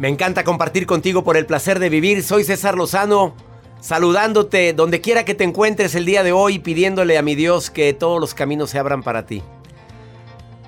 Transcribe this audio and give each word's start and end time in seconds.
Me 0.00 0.08
encanta 0.08 0.44
compartir 0.44 0.86
contigo 0.86 1.24
por 1.24 1.36
el 1.36 1.44
placer 1.44 1.78
de 1.78 1.90
vivir. 1.90 2.22
Soy 2.22 2.42
César 2.42 2.74
Lozano, 2.74 3.34
saludándote 3.82 4.72
donde 4.72 5.02
quiera 5.02 5.26
que 5.26 5.34
te 5.34 5.44
encuentres 5.44 5.94
el 5.94 6.06
día 6.06 6.22
de 6.22 6.32
hoy, 6.32 6.58
pidiéndole 6.58 7.18
a 7.18 7.22
mi 7.22 7.34
Dios 7.34 7.68
que 7.68 7.92
todos 7.92 8.18
los 8.18 8.32
caminos 8.32 8.70
se 8.70 8.78
abran 8.78 9.02
para 9.02 9.26
ti. 9.26 9.42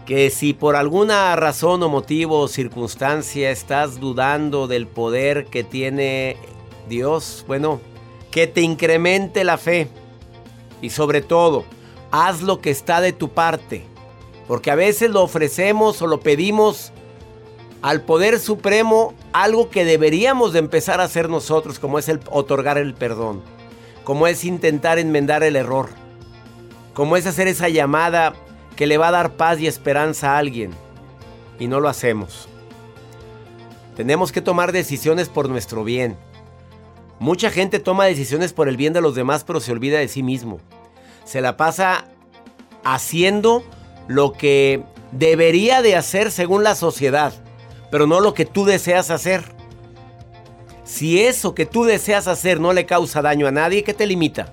Que 0.04 0.28
si 0.28 0.52
por 0.52 0.76
alguna 0.76 1.34
razón 1.34 1.82
o 1.82 1.88
motivo 1.88 2.40
o 2.40 2.48
circunstancia 2.48 3.50
estás 3.50 3.98
dudando 3.98 4.66
del 4.66 4.86
poder 4.86 5.46
que 5.46 5.64
tiene 5.64 6.36
Dios, 6.90 7.46
bueno, 7.48 7.80
que 8.30 8.46
te 8.46 8.60
incremente 8.60 9.44
la 9.44 9.56
fe. 9.56 9.88
Y 10.82 10.90
sobre 10.90 11.22
todo, 11.22 11.64
haz 12.10 12.42
lo 12.42 12.60
que 12.60 12.68
está 12.68 13.00
de 13.00 13.14
tu 13.14 13.30
parte. 13.30 13.86
Porque 14.46 14.70
a 14.70 14.74
veces 14.74 15.08
lo 15.08 15.22
ofrecemos 15.22 16.02
o 16.02 16.06
lo 16.06 16.20
pedimos 16.20 16.92
al 17.82 18.02
poder 18.02 18.38
supremo 18.38 19.12
algo 19.32 19.68
que 19.68 19.84
deberíamos 19.84 20.52
de 20.52 20.60
empezar 20.60 21.00
a 21.00 21.04
hacer 21.04 21.28
nosotros, 21.28 21.80
como 21.80 21.98
es 21.98 22.08
el 22.08 22.20
otorgar 22.30 22.78
el 22.78 22.94
perdón, 22.94 23.42
como 24.04 24.28
es 24.28 24.44
intentar 24.44 25.00
enmendar 25.00 25.42
el 25.42 25.56
error, 25.56 25.88
como 26.94 27.16
es 27.16 27.26
hacer 27.26 27.48
esa 27.48 27.68
llamada 27.68 28.34
que 28.76 28.86
le 28.86 28.98
va 28.98 29.08
a 29.08 29.12
dar 29.12 29.32
paz 29.32 29.58
y 29.58 29.66
esperanza 29.66 30.34
a 30.34 30.38
alguien, 30.38 30.70
y 31.58 31.66
no 31.66 31.80
lo 31.80 31.88
hacemos. 31.88 32.48
Tenemos 33.96 34.30
que 34.30 34.40
tomar 34.40 34.72
decisiones 34.72 35.28
por 35.28 35.48
nuestro 35.48 35.84
bien. 35.84 36.16
Mucha 37.18 37.50
gente 37.50 37.78
toma 37.78 38.06
decisiones 38.06 38.52
por 38.52 38.68
el 38.68 38.76
bien 38.76 38.92
de 38.92 39.00
los 39.00 39.14
demás, 39.14 39.44
pero 39.44 39.60
se 39.60 39.72
olvida 39.72 39.98
de 39.98 40.08
sí 40.08 40.22
mismo. 40.22 40.60
Se 41.24 41.40
la 41.40 41.56
pasa 41.56 42.06
haciendo 42.84 43.62
lo 44.08 44.32
que 44.32 44.82
debería 45.12 45.82
de 45.82 45.94
hacer 45.94 46.30
según 46.30 46.64
la 46.64 46.74
sociedad 46.74 47.34
pero 47.92 48.06
no 48.06 48.20
lo 48.20 48.32
que 48.32 48.46
tú 48.46 48.64
deseas 48.64 49.10
hacer. 49.10 49.44
Si 50.82 51.20
eso 51.20 51.54
que 51.54 51.66
tú 51.66 51.84
deseas 51.84 52.26
hacer 52.26 52.58
no 52.58 52.72
le 52.72 52.86
causa 52.86 53.20
daño 53.20 53.46
a 53.46 53.50
nadie, 53.50 53.84
¿qué 53.84 53.92
te 53.92 54.06
limita? 54.06 54.50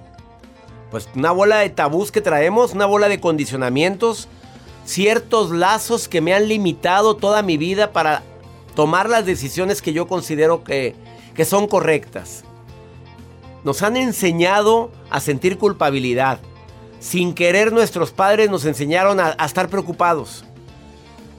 Pues 0.91 1.07
una 1.15 1.31
bola 1.31 1.59
de 1.59 1.69
tabús 1.69 2.11
que 2.11 2.19
traemos, 2.19 2.73
una 2.73 2.85
bola 2.85 3.07
de 3.07 3.21
condicionamientos, 3.21 4.27
ciertos 4.83 5.51
lazos 5.51 6.09
que 6.09 6.19
me 6.19 6.33
han 6.33 6.49
limitado 6.49 7.15
toda 7.15 7.41
mi 7.41 7.55
vida 7.55 7.93
para 7.93 8.23
tomar 8.75 9.09
las 9.09 9.25
decisiones 9.25 9.81
que 9.81 9.93
yo 9.93 10.05
considero 10.05 10.65
que, 10.65 10.93
que 11.33 11.45
son 11.45 11.67
correctas. 11.67 12.43
Nos 13.63 13.83
han 13.83 13.95
enseñado 13.95 14.91
a 15.09 15.21
sentir 15.21 15.57
culpabilidad. 15.57 16.39
Sin 16.99 17.33
querer 17.33 17.71
nuestros 17.71 18.11
padres 18.11 18.49
nos 18.49 18.65
enseñaron 18.65 19.21
a, 19.21 19.33
a 19.37 19.45
estar 19.45 19.69
preocupados. 19.69 20.43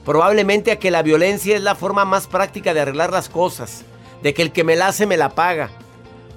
Probablemente 0.05 0.71
a 0.71 0.79
que 0.79 0.91
la 0.91 1.03
violencia 1.03 1.55
es 1.55 1.61
la 1.61 1.75
forma 1.75 2.05
más 2.05 2.27
práctica 2.27 2.73
de 2.73 2.81
arreglar 2.81 3.11
las 3.11 3.29
cosas. 3.29 3.83
De 4.23 4.33
que 4.33 4.41
el 4.41 4.51
que 4.51 4.63
me 4.63 4.75
la 4.75 4.87
hace 4.87 5.05
me 5.05 5.17
la 5.17 5.29
paga. 5.29 5.69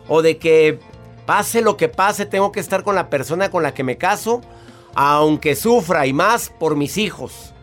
O 0.08 0.22
de 0.22 0.36
que 0.36 0.78
pase 1.26 1.62
lo 1.62 1.76
que 1.76 1.88
pase 1.88 2.26
tengo 2.26 2.52
que 2.52 2.60
estar 2.60 2.82
con 2.82 2.94
la 2.94 3.08
persona 3.08 3.50
con 3.50 3.62
la 3.62 3.72
que 3.72 3.84
me 3.84 3.96
caso. 3.96 4.42
Aunque 4.94 5.56
sufra 5.56 6.06
y 6.06 6.12
más 6.12 6.50
por 6.50 6.76
mis 6.76 6.98
hijos. 6.98 7.54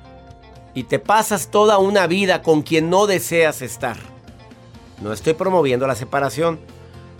Y 0.73 0.83
te 0.83 0.99
pasas 0.99 1.51
toda 1.51 1.77
una 1.77 2.07
vida 2.07 2.41
con 2.41 2.63
quien 2.63 2.89
no 2.89 3.05
deseas 3.05 3.61
estar. 3.61 3.97
No 5.01 5.13
estoy 5.13 5.33
promoviendo 5.33 5.85
la 5.85 5.95
separación. 5.95 6.59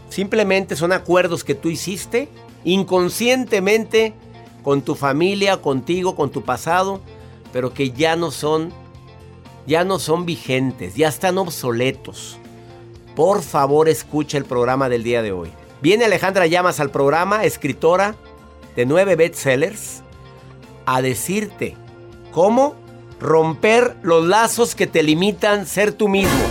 Simplemente 0.10 0.76
son 0.76 0.92
acuerdos 0.92 1.44
que 1.44 1.56
tú 1.56 1.70
hiciste 1.70 2.30
inconscientemente 2.64 4.14
con 4.64 4.82
tu 4.82 4.96
familia, 4.96 5.62
contigo, 5.62 6.16
con 6.16 6.32
tu 6.32 6.44
pasado 6.44 7.02
pero 7.52 7.74
que 7.74 7.92
ya 7.92 8.16
no 8.16 8.32
son 8.32 8.74
ya 9.68 9.84
no 9.84 10.00
son 10.00 10.26
vigentes, 10.26 10.96
ya 10.96 11.08
están 11.08 11.38
obsoletos. 11.38 12.38
Por 13.16 13.42
favor, 13.42 13.90
escucha 13.90 14.38
el 14.38 14.46
programa 14.46 14.90
del 14.90 15.04
día 15.04 15.22
de 15.22 15.32
hoy. 15.32 15.52
Viene 15.82 16.06
Alejandra 16.06 16.48
Llamas 16.48 16.80
al 16.80 16.90
programa, 16.90 17.44
escritora 17.44 18.16
de 18.76 18.86
nueve 18.86 19.16
bestsellers, 19.16 20.02
a 20.86 21.02
decirte 21.02 21.76
cómo 22.32 22.76
romper 23.20 23.96
los 24.02 24.26
lazos 24.26 24.74
que 24.76 24.88
te 24.88 25.04
limitan 25.04 25.66
ser 25.66 25.92
tú 25.92 26.08
mismo. 26.08 26.44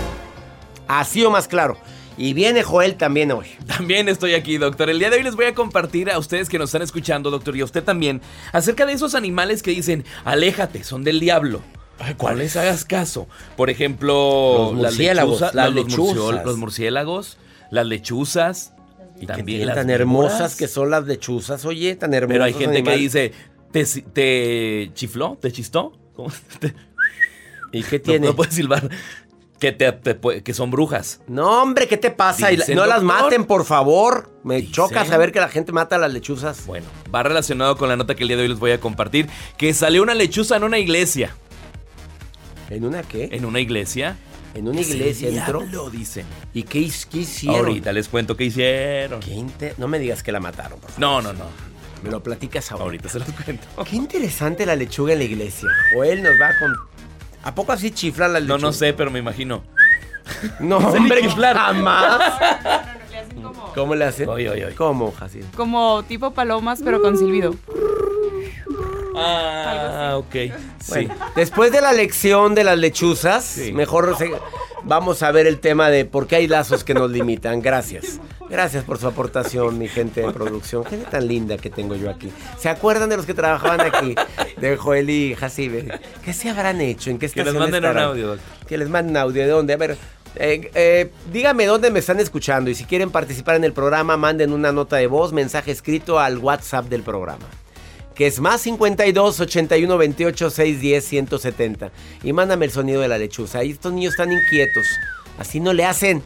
Así 0.86 1.24
o 1.24 1.30
más 1.30 1.48
claro. 1.48 1.76
Y 2.20 2.34
viene 2.34 2.62
Joel 2.62 2.96
también 2.96 3.32
hoy. 3.32 3.46
También 3.66 4.06
estoy 4.10 4.34
aquí, 4.34 4.58
doctor. 4.58 4.90
El 4.90 4.98
día 4.98 5.08
de 5.08 5.16
hoy 5.16 5.22
les 5.22 5.36
voy 5.36 5.46
a 5.46 5.54
compartir 5.54 6.10
a 6.10 6.18
ustedes 6.18 6.50
que 6.50 6.58
nos 6.58 6.68
están 6.68 6.82
escuchando, 6.82 7.30
doctor, 7.30 7.56
y 7.56 7.62
a 7.62 7.64
usted 7.64 7.82
también, 7.82 8.20
acerca 8.52 8.84
de 8.84 8.92
esos 8.92 9.14
animales 9.14 9.62
que 9.62 9.70
dicen, 9.70 10.04
aléjate, 10.26 10.84
son 10.84 11.02
del 11.02 11.18
diablo. 11.18 11.62
¿Cuáles 12.18 12.56
hagas 12.56 12.84
caso? 12.84 13.26
Por 13.56 13.70
ejemplo, 13.70 14.70
los 14.74 14.74
murciélagos, 14.74 15.54
las, 15.54 15.72
lechuzas. 15.72 16.44
los 16.44 16.58
murciélagos, 16.58 17.38
las 17.70 17.86
lechuzas. 17.86 18.74
Y 19.18 19.24
también 19.24 19.66
las 19.66 19.76
tan 19.76 19.88
hermosas 19.88 20.56
que 20.56 20.68
son 20.68 20.90
las 20.90 21.06
lechuzas, 21.06 21.64
oye, 21.64 21.96
tan 21.96 22.12
hermosas. 22.12 22.34
Pero 22.34 22.44
hay 22.44 22.52
gente 22.52 22.76
animales. 22.76 22.98
que 22.98 23.02
dice, 23.02 23.32
¿te, 23.72 24.02
¿te, 24.02 24.90
chifló? 24.92 25.38
¿Te 25.40 25.50
chistó? 25.52 25.98
¿Cómo? 26.14 26.30
¿Y 27.72 27.82
qué 27.82 27.98
tiene? 27.98 28.26
No, 28.26 28.32
no 28.32 28.36
puedes 28.36 28.54
silbar. 28.54 28.90
Que, 29.60 29.72
te, 29.72 29.92
te, 29.92 30.42
que 30.42 30.54
son 30.54 30.70
brujas. 30.70 31.20
No, 31.28 31.62
hombre, 31.62 31.86
¿qué 31.86 31.98
te 31.98 32.10
pasa? 32.10 32.48
No 32.74 32.86
las 32.86 33.02
maten, 33.02 33.44
por 33.44 33.66
favor. 33.66 34.30
Me 34.42 34.70
choca 34.70 35.04
saber 35.04 35.32
que 35.32 35.40
la 35.40 35.48
gente 35.48 35.70
mata 35.70 35.96
a 35.96 35.98
las 35.98 36.12
lechuzas. 36.12 36.66
Bueno, 36.66 36.86
va 37.14 37.22
relacionado 37.22 37.76
con 37.76 37.90
la 37.90 37.96
nota 37.96 38.14
que 38.14 38.22
el 38.22 38.28
día 38.28 38.38
de 38.38 38.44
hoy 38.44 38.48
les 38.48 38.58
voy 38.58 38.70
a 38.70 38.80
compartir. 38.80 39.28
Que 39.58 39.74
salió 39.74 40.02
una 40.02 40.14
lechuza 40.14 40.56
en 40.56 40.64
una 40.64 40.78
iglesia. 40.78 41.36
¿En 42.70 42.86
una 42.86 43.02
qué? 43.02 43.28
En 43.32 43.44
una 43.44 43.60
iglesia. 43.60 44.16
En 44.54 44.66
una 44.66 44.80
iglesia 44.80 45.28
entró. 45.28 45.60
Lo 45.70 45.90
dicen. 45.90 46.24
¿Y 46.54 46.62
qué, 46.62 46.90
qué, 47.10 47.18
hicieron? 47.18 47.66
Ahorita 47.66 47.92
les 47.92 48.08
cuento 48.08 48.36
qué 48.36 48.44
hicieron. 48.44 49.20
¿Qué 49.20 49.32
inter... 49.32 49.74
No 49.76 49.88
me 49.88 49.98
digas 49.98 50.22
que 50.22 50.32
la 50.32 50.40
mataron, 50.40 50.80
por 50.80 50.90
favor. 50.90 51.00
No, 51.00 51.20
no, 51.20 51.32
no. 51.34 51.44
Me 52.02 52.10
lo 52.10 52.22
platicas 52.22 52.72
ahora. 52.72 52.84
Ahorita 52.84 53.10
se 53.10 53.18
los 53.18 53.28
cuento. 53.30 53.66
Qué 53.84 53.96
interesante 53.96 54.64
la 54.64 54.74
lechuga 54.74 55.12
en 55.12 55.18
la 55.18 55.24
iglesia. 55.26 55.68
Joel 55.92 56.22
nos 56.22 56.32
va 56.40 56.50
con 56.58 56.74
¿A 57.42 57.54
poco 57.54 57.72
así 57.72 57.90
chiflan 57.90 58.32
las 58.32 58.42
lechugas? 58.42 58.62
No, 58.62 58.68
no 58.68 58.72
sé, 58.72 58.92
pero 58.92 59.10
me 59.10 59.18
imagino. 59.18 59.62
No, 60.58 60.76
hombre, 60.78 61.22
chiflar. 61.22 61.56
jamás. 61.56 62.20
Como... 63.42 63.72
¿Cómo 63.74 63.94
le 63.94 64.04
hacen? 64.04 64.28
Oye, 64.28 64.48
oye, 64.50 64.66
oye. 64.66 64.74
¿Cómo, 64.74 65.12
Jacín? 65.12 65.44
Como 65.56 66.02
tipo 66.04 66.32
palomas, 66.32 66.80
pero 66.84 67.00
con 67.00 67.16
silbido. 67.16 67.54
Ah, 69.16 70.14
ok. 70.16 70.34
Bueno, 70.34 70.54
sí. 70.80 71.08
Después 71.36 71.72
de 71.72 71.80
la 71.80 71.92
lección 71.92 72.54
de 72.54 72.64
las 72.64 72.78
lechuzas, 72.78 73.44
sí. 73.44 73.72
mejor 73.72 74.16
se... 74.16 74.30
vamos 74.84 75.22
a 75.22 75.30
ver 75.32 75.46
el 75.46 75.58
tema 75.58 75.90
de 75.90 76.04
por 76.04 76.26
qué 76.26 76.36
hay 76.36 76.46
lazos 76.46 76.84
que 76.84 76.94
nos 76.94 77.10
limitan. 77.10 77.60
Gracias. 77.60 78.20
Gracias 78.50 78.82
por 78.82 78.98
su 78.98 79.06
aportación, 79.06 79.78
mi 79.78 79.86
gente 79.86 80.22
de 80.22 80.32
producción. 80.32 80.84
Gente 80.84 81.06
tan 81.08 81.28
linda 81.28 81.56
que 81.56 81.70
tengo 81.70 81.94
yo 81.94 82.10
aquí. 82.10 82.32
¿Se 82.58 82.68
acuerdan 82.68 83.08
de 83.08 83.16
los 83.16 83.24
que 83.24 83.32
trabajaban 83.32 83.80
aquí? 83.80 84.16
De 84.60 84.76
Joel 84.76 85.08
y 85.08 85.36
Jacibe. 85.36 86.00
¿Qué 86.24 86.32
se 86.32 86.50
habrán 86.50 86.80
hecho? 86.80 87.10
¿En 87.10 87.18
qué 87.18 87.28
Que 87.28 87.44
les 87.44 87.54
manden 87.54 87.84
un 87.84 87.96
audio, 87.96 88.26
doctor. 88.26 88.66
Que 88.66 88.76
les 88.76 88.88
manden 88.88 89.16
audio. 89.16 89.42
¿De 89.42 89.48
dónde? 89.48 89.72
A 89.72 89.76
ver, 89.76 89.96
eh, 90.34 90.70
eh, 90.74 91.10
dígame 91.32 91.66
dónde 91.66 91.92
me 91.92 92.00
están 92.00 92.18
escuchando 92.18 92.70
y 92.70 92.74
si 92.74 92.84
quieren 92.84 93.10
participar 93.10 93.54
en 93.54 93.64
el 93.64 93.72
programa, 93.72 94.16
manden 94.16 94.52
una 94.52 94.72
nota 94.72 94.96
de 94.96 95.06
voz, 95.06 95.32
mensaje 95.32 95.70
escrito 95.70 96.18
al 96.18 96.38
WhatsApp 96.38 96.86
del 96.86 97.02
programa. 97.02 97.46
Que 98.16 98.26
es 98.26 98.40
más 98.40 98.60
52 98.62 99.40
81 99.40 99.96
28 99.96 100.50
610 100.50 101.04
170. 101.04 101.92
Y 102.24 102.32
mándame 102.32 102.66
el 102.66 102.72
sonido 102.72 103.00
de 103.00 103.08
la 103.08 103.16
lechuza. 103.16 103.60
Ahí 103.60 103.70
estos 103.70 103.92
niños 103.92 104.14
están 104.14 104.32
inquietos. 104.32 104.86
Así 105.38 105.60
no 105.60 105.72
le 105.72 105.84
hacen. 105.84 106.22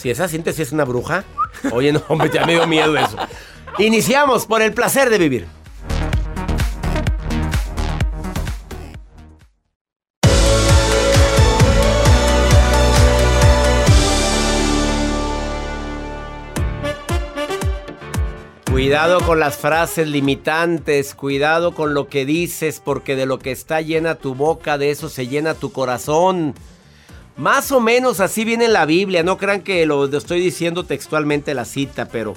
Si 0.00 0.08
esa 0.08 0.28
síntesis 0.28 0.68
es 0.68 0.72
una 0.72 0.86
bruja. 0.86 1.24
Oye, 1.72 1.92
no, 1.92 2.02
hombre, 2.08 2.30
ya 2.32 2.46
me 2.46 2.54
dio 2.54 2.66
miedo 2.66 2.96
eso. 2.96 3.18
Iniciamos 3.76 4.46
por 4.46 4.62
el 4.62 4.72
placer 4.72 5.10
de 5.10 5.18
vivir. 5.18 5.46
Cuidado 18.70 19.20
con 19.20 19.38
las 19.38 19.58
frases 19.58 20.08
limitantes, 20.08 21.14
cuidado 21.14 21.74
con 21.74 21.92
lo 21.92 22.08
que 22.08 22.24
dices, 22.24 22.80
porque 22.82 23.16
de 23.16 23.26
lo 23.26 23.38
que 23.38 23.50
está 23.50 23.82
llena 23.82 24.14
tu 24.14 24.34
boca, 24.34 24.78
de 24.78 24.92
eso 24.92 25.10
se 25.10 25.26
llena 25.26 25.52
tu 25.52 25.72
corazón. 25.72 26.54
Más 27.40 27.72
o 27.72 27.80
menos 27.80 28.20
así 28.20 28.44
viene 28.44 28.66
en 28.66 28.74
la 28.74 28.84
Biblia, 28.84 29.22
no 29.22 29.38
crean 29.38 29.62
que 29.62 29.86
lo 29.86 30.04
estoy 30.14 30.40
diciendo 30.40 30.84
textualmente 30.84 31.54
la 31.54 31.64
cita, 31.64 32.04
pero 32.04 32.34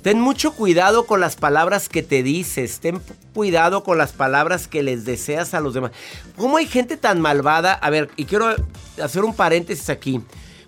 ten 0.00 0.22
mucho 0.22 0.54
cuidado 0.54 1.04
con 1.04 1.20
las 1.20 1.36
palabras 1.36 1.90
que 1.90 2.02
te 2.02 2.22
dices, 2.22 2.80
ten 2.80 2.98
cuidado 3.34 3.84
con 3.84 3.98
las 3.98 4.12
palabras 4.12 4.68
que 4.68 4.82
les 4.82 5.04
deseas 5.04 5.52
a 5.52 5.60
los 5.60 5.74
demás. 5.74 5.92
¿Cómo 6.38 6.56
hay 6.56 6.64
gente 6.64 6.96
tan 6.96 7.20
malvada? 7.20 7.74
A 7.74 7.90
ver, 7.90 8.08
y 8.16 8.24
quiero 8.24 8.56
hacer 9.02 9.22
un 9.22 9.34
paréntesis 9.34 9.90
aquí. 9.90 10.22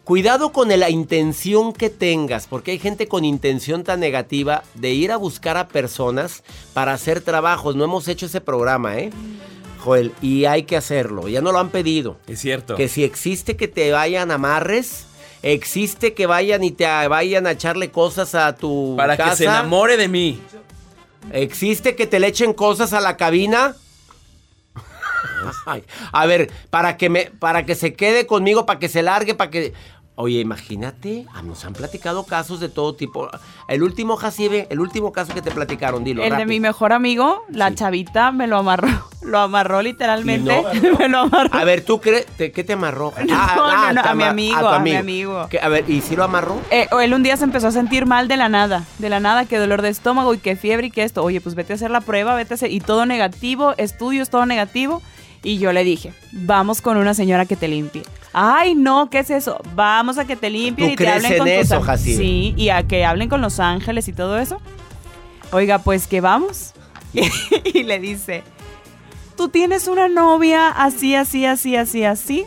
Cuidado 0.05 0.53
con 0.53 0.69
la 0.69 0.91
intención 0.91 1.73
que 1.73 1.89
tengas, 1.89 2.47
porque 2.47 2.73
hay 2.73 2.79
gente 2.79 3.09
con 3.09 3.25
intención 3.25 3.83
tan 3.83 3.99
negativa 3.99 4.63
de 4.75 4.91
ir 4.91 5.11
a 5.11 5.17
buscar 5.17 5.57
a 5.57 5.69
personas 5.69 6.45
para 6.75 6.93
hacer 6.93 7.23
trabajos. 7.23 7.77
No 7.77 7.85
hemos 7.85 8.09
hecho 8.09 8.27
ese 8.27 8.43
programa, 8.43 8.99
¿eh? 8.99 9.11
Joel, 9.85 10.13
y 10.23 10.47
hay 10.47 10.63
que 10.63 10.77
hacerlo. 10.79 11.29
Ya 11.29 11.43
no 11.43 11.53
lo 11.53 11.59
han 11.59 11.69
pedido. 11.69 12.17
Es 12.27 12.41
cierto. 12.41 12.75
Que 12.75 12.89
si 12.89 13.05
existe 13.05 13.57
que 13.57 13.69
te 13.69 13.93
vayan 13.93 14.31
amarres, 14.31 15.05
existe 15.43 16.15
que 16.15 16.27
vayan 16.27 16.65
y 16.65 16.71
te 16.71 16.87
vayan 16.87 17.47
a 17.47 17.51
echarle 17.51 17.91
cosas 17.91 18.35
a 18.35 18.55
tu 18.57 18.95
Para 18.97 19.17
casa. 19.19 19.31
que 19.31 19.37
se 19.37 19.45
enamore 19.45 19.99
de 19.99 20.09
mí. 20.09 20.41
¿Existe 21.33 21.97
que 21.97 22.07
te 22.07 22.19
le 22.19 22.29
echen 22.29 22.55
cosas 22.55 22.93
a 22.95 23.01
la 23.01 23.17
cabina? 23.19 23.77
Ay, 25.67 25.85
a 26.13 26.27
ver, 26.27 26.51
para 26.71 26.97
que 26.97 27.11
me, 27.11 27.31
para 27.39 27.67
que 27.67 27.75
se 27.75 27.93
quede 27.95 28.27
conmigo, 28.27 28.65
para 28.67 28.79
que 28.79 28.89
se 28.89 29.03
largue, 29.03 29.35
para 29.35 29.51
que. 29.51 29.73
Oye, 30.17 30.39
imagínate, 30.39 31.27
ah, 31.35 31.43
nos 31.43 31.65
han 31.65 31.73
platicado 31.73 32.25
casos 32.25 32.61
de 32.61 32.69
todo 32.69 32.95
tipo. 32.95 33.29
El 33.67 33.83
último, 33.83 34.17
Jacibe, 34.17 34.69
el 34.71 34.79
último 34.79 35.11
caso 35.11 35.35
que 35.35 35.43
te 35.43 35.51
platicaron, 35.51 36.05
dilo. 36.05 36.23
El 36.23 36.37
de 36.37 36.47
mi 36.47 36.61
mejor 36.61 36.93
amigo, 36.93 37.43
la 37.49 37.71
Sí. 37.71 37.75
chavita, 37.75 38.31
me 38.31 38.47
lo 38.47 38.59
amarró. 38.59 38.89
Lo 39.25 39.39
amarró 39.39 39.81
literalmente. 39.81 40.63
¿Y 40.75 40.81
no? 40.81 40.99
me 40.99 41.09
lo 41.09 41.21
amarró. 41.21 41.59
A 41.59 41.65
ver, 41.65 41.83
¿tú 41.83 41.99
crees? 41.99 42.27
¿Qué 42.37 42.51
te 42.51 42.75
amarró? 42.75 43.13
No, 43.27 43.93
no, 43.95 44.01
a 44.03 44.15
mi 44.15 44.23
amigo, 44.23 44.61
tu 44.61 44.67
a 44.67 44.79
mi 44.81 44.95
amigo. 44.95 45.47
¿Qué? 45.49 45.59
A 45.61 45.69
ver, 45.71 45.89
¿y 45.89 46.03
si 46.03 46.15
lo 46.15 46.25
amarró? 46.25 46.61
Eh, 46.71 46.89
o 46.93 47.01
él 47.01 47.15
un 47.15 47.23
día 47.23 47.37
se 47.39 47.45
empezó 47.45 47.69
a 47.69 47.73
sentir 47.73 48.05
mal 48.05 48.29
de 48.29 48.37
la 48.37 48.51
nada, 48.51 48.85
de 48.99 49.09
la 49.09 49.21
nada, 49.21 49.47
que 49.47 49.57
dolor 49.57 49.81
de 49.81 49.89
estómago 49.89 50.35
y 50.35 50.39
que 50.39 50.57
fiebre 50.57 50.89
y 50.89 50.91
que 50.91 51.05
esto. 51.05 51.23
Oye, 51.25 51.41
pues 51.41 51.55
vete 51.55 51.73
a 51.73 51.77
hacer 51.77 51.91
la 51.91 52.03
prueba, 52.03 52.35
vete 52.35 52.53
a 52.53 52.57
hacer. 52.57 52.71
Y 52.71 52.81
todo 52.81 53.07
negativo, 53.07 53.73
estudios, 53.79 54.29
todo 54.29 54.45
negativo. 54.45 55.01
Y 55.45 55.59
yo 55.59 55.73
le 55.73 55.85
dije, 55.85 56.13
vamos 56.33 56.81
con 56.81 56.97
una 56.97 57.15
señora 57.15 57.45
que 57.47 57.55
te 57.55 57.69
limpie. 57.69 58.03
Ay, 58.33 58.75
no, 58.75 59.11
¿qué 59.11 59.21
es 59.21 59.31
eso? 59.31 59.61
Vamos 59.77 60.19
a 60.19 60.25
que 60.27 60.35
te 60.35 60.51
limpien 60.51 60.89
¿Tú 60.89 60.93
y 60.95 60.97
te 60.97 61.05
crees 61.05 61.17
hablen 61.17 61.33
en 61.33 61.39
con 61.39 61.47
tus 61.47 61.55
eso. 61.57 61.81
Jacibe? 61.83 62.17
Sí, 62.17 62.55
y 62.57 62.71
a 62.71 62.83
que 62.83 63.05
hablen 63.05 63.29
con 63.29 63.41
los 63.43 63.61
ángeles 63.61 64.09
y 64.09 64.13
todo 64.13 64.39
eso. 64.39 64.61
Oiga, 65.53 65.79
pues 65.79 66.07
que 66.09 66.21
vamos. 66.21 66.73
y 67.13 67.83
le 67.85 68.01
dice, 68.01 68.43
tú 69.37 69.49
tienes 69.51 69.87
una 69.87 70.09
novia 70.09 70.69
así, 70.71 71.15
así, 71.15 71.47
así, 71.47 71.77
así, 71.77 72.05
así. 72.05 72.47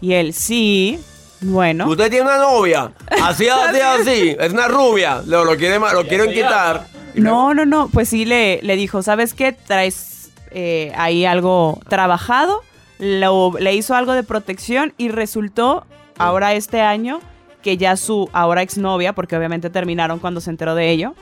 Y 0.00 0.14
él, 0.14 0.32
sí. 0.32 0.98
Bueno. 1.40 1.86
Usted 1.88 2.08
tiene 2.10 2.24
una 2.24 2.38
novia. 2.38 2.92
Así, 3.22 3.46
así, 3.48 3.80
así. 3.80 4.36
Es 4.40 4.52
una 4.52 4.66
rubia. 4.68 5.22
Lo, 5.26 5.44
lo, 5.44 5.56
quiere, 5.56 5.78
ma- 5.78 5.92
lo 5.92 6.04
quieren 6.06 6.32
quitar. 6.32 6.86
Luego- 7.14 7.36
No, 7.38 7.54
no, 7.54 7.66
no. 7.66 7.88
Pues 7.88 8.08
sí 8.08 8.24
le, 8.24 8.60
le 8.62 8.74
dijo, 8.76 9.02
¿sabes 9.02 9.34
qué? 9.34 9.52
Traes 9.52 10.07
eh, 10.50 10.92
ahí 10.96 11.24
algo 11.24 11.78
trabajado. 11.88 12.62
Lo- 12.98 13.52
le 13.58 13.74
hizo 13.74 13.94
algo 13.94 14.12
de 14.12 14.22
protección 14.24 14.92
y 14.98 15.08
resultó 15.08 15.84
ahora 16.18 16.54
este 16.54 16.80
año 16.80 17.20
que 17.62 17.76
ya 17.76 17.96
su 17.96 18.28
ahora 18.32 18.62
exnovia, 18.62 19.12
porque 19.14 19.36
obviamente 19.36 19.68
terminaron 19.68 20.20
cuando 20.20 20.40
se 20.40 20.48
enteró 20.50 20.74
de 20.76 20.90
ello, 20.90 21.14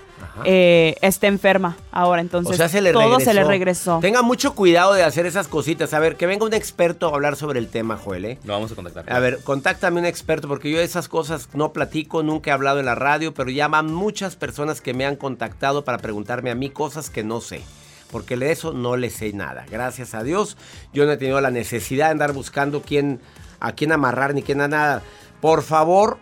eh, 0.44 0.94
está 1.00 1.26
enferma 1.28 1.76
ahora. 1.90 2.20
Entonces 2.20 2.52
o 2.55 2.56
sea, 2.56 2.69
se 2.69 2.82
le 2.82 2.93
todo 2.93 3.02
regresó. 3.02 3.25
se 3.25 3.34
le 3.34 3.44
regresó. 3.44 3.99
Tenga 4.00 4.20
mucho 4.23 4.55
cuidado 4.55 4.93
de 4.93 5.02
hacer 5.02 5.25
esas 5.25 5.49
cositas. 5.49 5.94
A 5.94 5.99
ver, 5.99 6.17
que 6.17 6.26
venga 6.26 6.44
un 6.44 6.52
experto 6.52 7.08
a 7.08 7.14
hablar 7.14 7.37
sobre 7.37 7.58
el 7.58 7.69
tema, 7.69 7.96
Joel. 7.96 8.26
¿eh? 8.26 8.38
Lo 8.44 8.52
vamos 8.52 8.70
a 8.70 8.75
contactar. 8.75 9.11
A 9.11 9.19
ver, 9.19 9.38
contáctame 9.44 9.99
un 9.99 10.06
experto 10.06 10.46
porque 10.46 10.70
yo 10.70 10.78
de 10.78 10.84
esas 10.84 11.08
cosas 11.08 11.49
no 11.55 11.73
platico, 11.73 12.23
nunca 12.23 12.50
he 12.50 12.52
hablado 12.52 12.81
en 12.81 12.87
la 12.87 12.94
radio, 12.94 13.32
pero 13.32 13.50
ya 13.50 13.69
van 13.69 13.93
muchas 13.93 14.37
personas 14.37 14.81
que 14.82 14.93
me 14.93 15.06
han 15.06 15.17
contactado 15.17 15.84
para 15.84 15.99
preguntarme 15.99 16.50
a 16.50 16.55
mí 16.55 16.69
cosas 16.69 17.08
que 17.08 17.25
no 17.25 17.40
sé. 17.40 17.62
Porque 18.11 18.37
de 18.37 18.53
eso 18.53 18.73
no 18.73 18.97
le 18.97 19.11
sé 19.11 19.32
nada. 19.32 19.67
Gracias 19.70 20.14
a 20.14 20.23
Dios, 20.23 20.56
yo 20.93 21.06
no 21.06 21.12
he 21.12 21.17
tenido 21.17 21.41
la 21.41 21.50
necesidad 21.50 22.06
de 22.06 22.12
andar 22.12 22.32
buscando 22.32 22.82
quién, 22.82 23.20
a 23.61 23.73
quién 23.73 23.93
amarrar 23.93 24.35
ni 24.35 24.43
quién 24.43 24.61
a 24.61 24.69
nada. 24.69 25.03
Por 25.41 25.62
favor, 25.62 26.19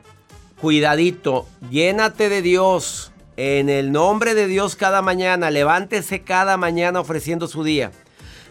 cuidadito, 0.61 1.47
llénate 1.71 2.29
de 2.29 2.43
Dios. 2.43 3.13
En 3.37 3.69
el 3.69 3.91
nombre 3.91 4.35
de 4.35 4.47
Dios 4.47 4.77
cada 4.77 5.03
mañana, 5.03 5.51
levántese 5.51 6.23
cada 6.23 6.57
mañana 6.57 7.01
ofreciendo 7.01 7.49
su 7.49 7.65
día. 7.65 7.91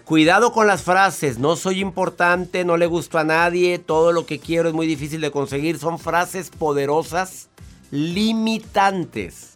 Cuidado 0.04 0.52
con 0.52 0.68
las 0.68 0.84
frases, 0.84 1.40
no 1.40 1.56
soy 1.56 1.80
importante, 1.80 2.66
no 2.66 2.76
le 2.76 2.88
gusto 2.88 3.18
a 3.18 3.24
nadie, 3.24 3.80
todo 3.80 4.12
lo 4.12 4.26
que 4.26 4.38
quiero 4.38 4.68
es 4.68 4.76
muy 4.76 4.86
difícil 4.86 5.22
de 5.22 5.32
conseguir. 5.32 5.80
Son 5.80 5.98
frases 5.98 6.50
poderosas, 6.50 7.48
limitantes. 7.90 9.53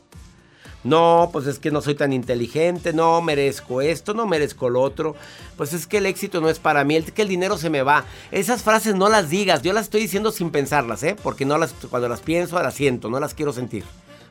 No, 0.88 1.30
pues 1.34 1.48
es 1.48 1.60
que 1.60 1.70
no 1.70 1.82
soy 1.82 1.96
tan 1.96 2.14
inteligente, 2.14 2.94
no 2.94 3.22
merezco 3.22 3.82
esto, 3.82 4.14
no 4.14 4.26
merezco 4.26 4.70
lo 4.70 4.82
otro. 4.82 5.18
Pues 5.58 5.74
es 5.74 5.86
que 5.86 5.98
el 5.98 6.06
éxito 6.06 6.40
no 6.40 6.50
es 6.50 6.60
para 6.60 6.86
mí, 6.86 6.96
es 6.96 7.12
que 7.12 7.24
el 7.24 7.28
dinero 7.28 7.58
se 7.58 7.70
me 7.70 7.82
va. 7.82 8.06
Esas 8.32 8.64
frases 8.64 8.96
no 8.96 9.10
las 9.10 9.30
digas, 9.30 9.64
yo 9.64 9.74
las 9.74 9.84
estoy 9.84 10.00
diciendo 10.00 10.32
sin 10.32 10.50
pensarlas, 10.50 11.04
¿eh? 11.04 11.18
Porque 11.22 11.44
no 11.44 11.58
las, 11.58 11.74
cuando 11.90 12.08
las 12.08 12.22
pienso 12.22 12.58
las 12.64 12.74
siento, 12.74 13.10
no 13.10 13.20
las 13.20 13.34
quiero 13.34 13.52
sentir. 13.52 13.84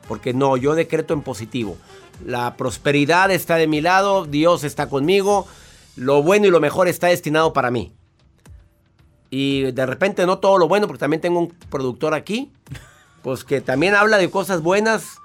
Porque 0.07 0.33
no, 0.33 0.57
yo 0.57 0.73
decreto 0.73 1.13
en 1.13 1.21
positivo. 1.21 1.77
La 2.25 2.55
prosperidad 2.57 3.29
está 3.29 3.57
de 3.57 3.67
mi 3.67 3.79
lado, 3.79 4.25
Dios 4.25 4.63
está 4.63 4.89
conmigo, 4.89 5.45
lo 5.95 6.23
bueno 6.23 6.47
y 6.47 6.49
lo 6.49 6.59
mejor 6.59 6.87
está 6.87 7.05
destinado 7.05 7.53
para 7.53 7.69
mí. 7.69 7.93
Y 9.29 9.71
de 9.73 9.85
repente 9.85 10.25
no 10.25 10.39
todo 10.39 10.57
lo 10.57 10.67
bueno, 10.67 10.87
porque 10.87 11.01
también 11.01 11.21
tengo 11.21 11.37
un 11.37 11.49
productor 11.69 12.15
aquí, 12.15 12.51
pues 13.21 13.43
que 13.43 13.61
también 13.61 13.93
habla 13.93 14.17
de 14.17 14.31
cosas 14.31 14.63
buenas, 14.63 15.19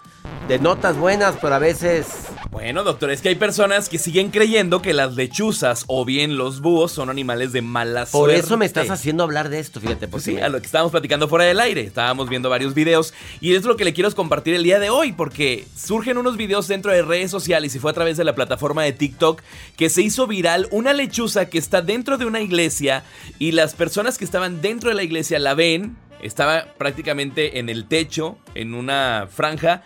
de 0.49 0.59
notas 0.59 0.97
buenas, 0.97 1.37
pero 1.41 1.55
a 1.55 1.59
veces... 1.59 2.07
Bueno, 2.51 2.85
doctor, 2.85 3.11
es 3.11 3.23
que 3.23 3.31
hay 3.31 3.35
personas 3.35 3.89
que 3.89 3.99
siguen 3.99 4.31
creyendo 4.31 4.83
que 4.83 4.93
las 4.93 5.15
lechuzas 5.15 5.85
o 5.87 6.05
bien 6.05 6.37
los 6.37 6.61
búhos 6.61 6.93
son 6.93 7.09
animales 7.09 7.53
de 7.53 7.63
mala 7.63 8.01
Por 8.01 8.29
suerte. 8.29 8.41
eso 8.41 8.59
me 8.59 8.67
estás 8.67 8.91
haciendo 8.91 9.23
hablar 9.23 9.49
de 9.49 9.59
esto, 9.59 9.81
fíjate. 9.81 10.07
Pues 10.09 10.25
Porque 10.25 10.39
sí, 10.39 10.43
a 10.43 10.49
lo 10.51 10.61
que 10.61 10.67
estábamos 10.67 10.93
platicando 10.93 11.29
fuera 11.29 11.47
del 11.47 11.61
aire. 11.61 11.81
Estábamos 11.81 12.29
viendo 12.29 12.51
varios 12.51 12.75
videos 12.75 13.15
y 13.41 13.55
es 13.55 13.65
lo 13.65 13.77
que 13.77 13.85
le 13.85 13.95
quiero 13.95 14.13
compartir 14.15 14.55
el 14.55 14.65
día 14.65 14.79
de 14.79 14.91
hoy 14.91 15.13
porque 15.13 15.67
surgen 15.75 16.19
unos 16.19 16.37
videos 16.37 16.69
dentro 16.69 16.93
de 16.93 17.03
redes 17.03 17.31
sociales 17.31 17.75
y 17.75 17.79
fue 17.79 17.91
a 17.91 17.95
través 17.95 18.19
de 18.19 18.25
la 18.25 18.35
plataforma 18.35 18.83
de 18.83 18.93
TikTok 18.93 19.41
que 19.77 19.89
se 19.89 20.03
hizo 20.03 20.27
viral 20.27 20.69
una 20.71 20.93
lechuza 20.93 21.47
que 21.47 21.59
está 21.59 21.81
dentro 21.81 22.19
de 22.19 22.27
una 22.27 22.41
iglesia 22.41 23.05
y 23.39 23.53
las 23.53 23.75
personas 23.75 24.19
que 24.19 24.25
estaban 24.25 24.61
dentro 24.61 24.91
de 24.91 24.97
la 24.97 25.03
iglesia 25.03 25.39
la 25.39 25.55
ven, 25.55 25.97
estaba 26.21 26.67
prácticamente 26.77 27.59
en 27.59 27.71
el 27.71 27.87
techo, 27.87 28.37
en 28.55 28.75
una 28.75 29.27
franja 29.31 29.83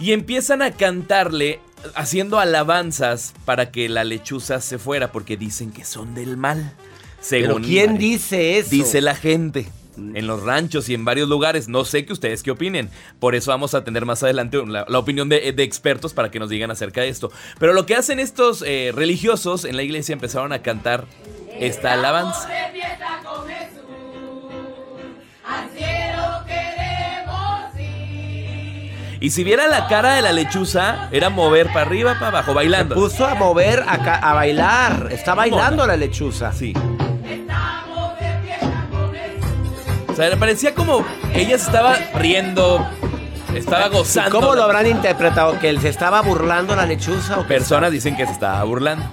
y 0.00 0.12
empiezan 0.12 0.62
a 0.62 0.72
cantarle 0.72 1.60
haciendo 1.94 2.38
alabanzas 2.38 3.34
para 3.44 3.70
que 3.70 3.88
la 3.88 4.04
lechuza 4.04 4.60
se 4.60 4.78
fuera 4.78 5.12
porque 5.12 5.36
dicen 5.36 5.72
que 5.72 5.84
son 5.84 6.14
del 6.14 6.36
mal. 6.36 6.72
Pero 7.30 7.48
Según 7.54 7.62
¿quién 7.64 7.98
dice 7.98 8.58
eso? 8.58 8.70
Dice 8.70 9.00
la 9.00 9.14
gente. 9.14 9.68
En 9.96 10.26
los 10.26 10.42
ranchos 10.42 10.88
y 10.88 10.94
en 10.94 11.04
varios 11.04 11.28
lugares. 11.28 11.68
No 11.68 11.84
sé 11.84 12.04
que 12.04 12.12
ustedes 12.12 12.42
qué 12.42 12.50
opinen. 12.50 12.90
Por 13.20 13.36
eso 13.36 13.52
vamos 13.52 13.74
a 13.74 13.84
tener 13.84 14.04
más 14.04 14.24
adelante 14.24 14.60
la, 14.66 14.84
la 14.88 14.98
opinión 14.98 15.28
de, 15.28 15.52
de 15.52 15.62
expertos 15.62 16.12
para 16.12 16.32
que 16.32 16.40
nos 16.40 16.50
digan 16.50 16.70
acerca 16.72 17.02
de 17.02 17.08
esto. 17.08 17.30
Pero 17.60 17.72
lo 17.72 17.86
que 17.86 17.94
hacen 17.94 18.18
estos 18.18 18.62
eh, 18.66 18.90
religiosos 18.92 19.64
en 19.64 19.76
la 19.76 19.84
iglesia 19.84 20.12
empezaron 20.12 20.52
a 20.52 20.62
cantar 20.62 21.06
esta 21.60 21.92
alabanza. 21.92 22.48
Y 29.24 29.30
si 29.30 29.42
viera 29.42 29.66
la 29.68 29.86
cara 29.86 30.16
de 30.16 30.20
la 30.20 30.32
lechuza, 30.32 31.08
era 31.10 31.30
mover 31.30 31.68
para 31.68 31.80
arriba, 31.80 32.12
para 32.12 32.26
abajo, 32.28 32.52
bailando. 32.52 32.94
Puso 32.94 33.24
a 33.26 33.34
mover, 33.34 33.82
a, 33.88 33.94
a 33.94 34.34
bailar. 34.34 35.08
Está 35.10 35.34
bailando 35.34 35.86
la 35.86 35.96
lechuza. 35.96 36.52
Sí. 36.52 36.74
O 40.06 40.14
sea, 40.14 40.36
parecía 40.36 40.74
como 40.74 41.06
ella 41.32 41.56
se 41.56 41.64
estaba 41.64 41.96
riendo, 42.16 42.86
estaba 43.54 43.88
gozando. 43.88 44.30
¿Cómo 44.30 44.54
lo 44.54 44.62
habrán 44.62 44.88
interpretado? 44.88 45.58
¿Que 45.58 45.70
él 45.70 45.80
se 45.80 45.88
estaba 45.88 46.20
burlando 46.20 46.76
la 46.76 46.84
lechuza? 46.84 47.38
O? 47.38 47.46
Personas 47.46 47.92
dicen 47.92 48.18
que 48.18 48.26
se 48.26 48.32
estaba 48.32 48.62
burlando. 48.64 49.06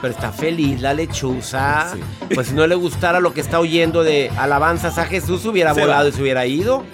Pero 0.00 0.12
está 0.12 0.30
feliz 0.32 0.80
la 0.80 0.92
lechuza. 0.94 1.92
Sí. 1.94 2.00
Pues 2.34 2.48
si 2.48 2.54
no 2.54 2.66
le 2.66 2.74
gustara 2.74 3.20
lo 3.20 3.32
que 3.32 3.40
está 3.40 3.58
oyendo 3.60 4.02
de 4.02 4.30
alabanzas 4.36 4.98
a 4.98 5.06
Jesús, 5.06 5.44
hubiera 5.46 5.74
Se 5.74 5.80
volado 5.80 6.04
va. 6.04 6.08
y 6.08 6.12
se 6.12 6.22
hubiera 6.22 6.46
ido. 6.46 6.84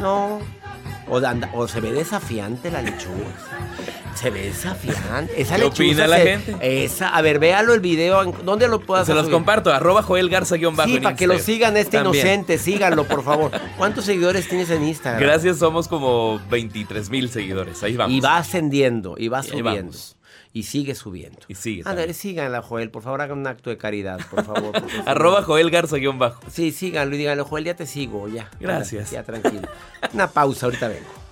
No. 0.00 0.40
O, 1.08 1.18
anda- 1.18 1.50
o 1.52 1.68
se 1.68 1.80
ve 1.80 1.92
desafiante 1.92 2.70
la 2.70 2.80
lechuza. 2.82 3.12
se 4.14 4.30
ve 4.30 4.44
desafiante. 4.44 5.38
Esa 5.40 5.56
¿Qué 5.56 5.62
lechuza 5.64 5.82
opina 5.82 6.06
la 6.06 6.16
se- 6.16 6.38
gente? 6.38 6.84
Esa, 6.84 7.08
a 7.08 7.20
ver, 7.20 7.38
véalo 7.40 7.74
el 7.74 7.80
video. 7.80 8.22
¿en- 8.22 8.32
¿Dónde 8.44 8.68
lo 8.68 8.80
puedas 8.80 9.06
Se 9.06 9.12
los 9.12 9.22
subir? 9.24 9.34
comparto, 9.34 9.70
arroba 9.72 10.02
Joel 10.02 10.30
Garza 10.30 10.54
guion 10.56 10.76
bajo 10.76 10.88
Sí, 10.88 11.00
para 11.00 11.14
que 11.16 11.26
lo 11.26 11.38
sigan 11.38 11.76
este 11.76 11.98
También. 11.98 12.24
inocente. 12.24 12.56
Síganlo, 12.58 13.04
por 13.04 13.22
favor. 13.24 13.50
¿Cuántos 13.76 14.04
seguidores 14.06 14.48
tienes 14.48 14.70
en 14.70 14.84
Instagram? 14.84 15.20
Gracias, 15.20 15.58
somos 15.58 15.88
como 15.88 16.40
23 16.48 17.10
mil 17.10 17.28
seguidores. 17.28 17.82
Ahí 17.82 17.96
vamos. 17.96 18.16
Y 18.16 18.20
va 18.20 18.36
ascendiendo, 18.38 19.16
y 19.18 19.28
va 19.28 19.40
Y 19.40 19.42
ahí 19.42 19.48
subiendo. 19.50 19.72
vamos. 19.82 20.16
Y 20.54 20.62
sigue 20.62 20.94
subiendo. 20.94 21.40
Y 21.48 21.56
sigue 21.56 21.82
Ándale, 21.84 22.14
síganla, 22.14 22.62
Joel. 22.62 22.88
Por 22.88 23.02
favor, 23.02 23.20
hagan 23.20 23.38
un 23.38 23.46
acto 23.48 23.70
de 23.70 23.76
caridad, 23.76 24.20
por 24.30 24.44
favor. 24.44 24.72
Arroba 25.04 25.42
Joel 25.42 25.68
Garza 25.68 25.96
guion 25.96 26.20
bajo. 26.20 26.40
Sí, 26.48 26.70
síganlo 26.70 27.16
y 27.16 27.18
díganle, 27.18 27.42
Joel, 27.42 27.64
ya 27.64 27.74
te 27.74 27.86
sigo, 27.86 28.28
ya. 28.28 28.48
Gracias. 28.60 29.10
Ya, 29.10 29.24
tranquilo. 29.24 29.68
Una 30.12 30.30
pausa, 30.30 30.66
ahorita 30.66 30.86
vengo. 30.86 31.23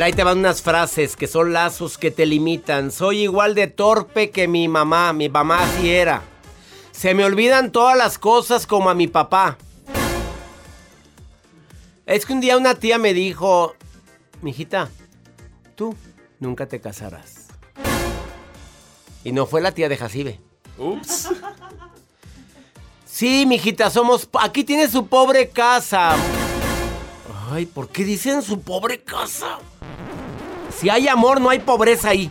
Ver, 0.00 0.06
ahí 0.06 0.12
te 0.14 0.24
van 0.24 0.38
unas 0.38 0.62
frases 0.62 1.14
que 1.14 1.26
son 1.26 1.52
lazos 1.52 1.98
que 1.98 2.10
te 2.10 2.24
limitan. 2.24 2.90
Soy 2.90 3.22
igual 3.22 3.54
de 3.54 3.66
torpe 3.66 4.30
que 4.30 4.48
mi 4.48 4.66
mamá. 4.66 5.12
Mi 5.12 5.28
mamá 5.28 5.62
así 5.62 5.90
era. 5.90 6.22
Se 6.90 7.12
me 7.12 7.24
olvidan 7.24 7.70
todas 7.70 7.98
las 7.98 8.18
cosas 8.18 8.66
como 8.66 8.88
a 8.88 8.94
mi 8.94 9.08
papá. 9.08 9.58
Es 12.06 12.24
que 12.24 12.32
un 12.32 12.40
día 12.40 12.56
una 12.56 12.74
tía 12.74 12.98
me 12.98 13.12
dijo, 13.12 13.74
mijita, 14.40 14.88
tú 15.74 15.94
nunca 16.38 16.66
te 16.66 16.80
casarás. 16.80 17.48
Y 19.22 19.32
no 19.32 19.44
fue 19.44 19.60
la 19.60 19.72
tía 19.72 19.88
de 19.90 19.98
Jacibe. 19.98 20.40
Ups. 20.78 21.28
Sí, 23.04 23.44
mijita, 23.46 23.90
somos... 23.90 24.28
Aquí 24.40 24.64
tiene 24.64 24.88
su 24.88 25.06
pobre 25.06 25.50
casa. 25.50 26.16
Ay, 27.50 27.66
¿por 27.66 27.90
qué 27.90 28.04
dicen 28.04 28.40
su 28.40 28.62
pobre 28.62 29.02
casa? 29.02 29.58
Si 30.80 30.88
hay 30.88 31.08
amor, 31.08 31.42
no 31.42 31.50
hay 31.50 31.58
pobreza 31.58 32.08
ahí. 32.08 32.30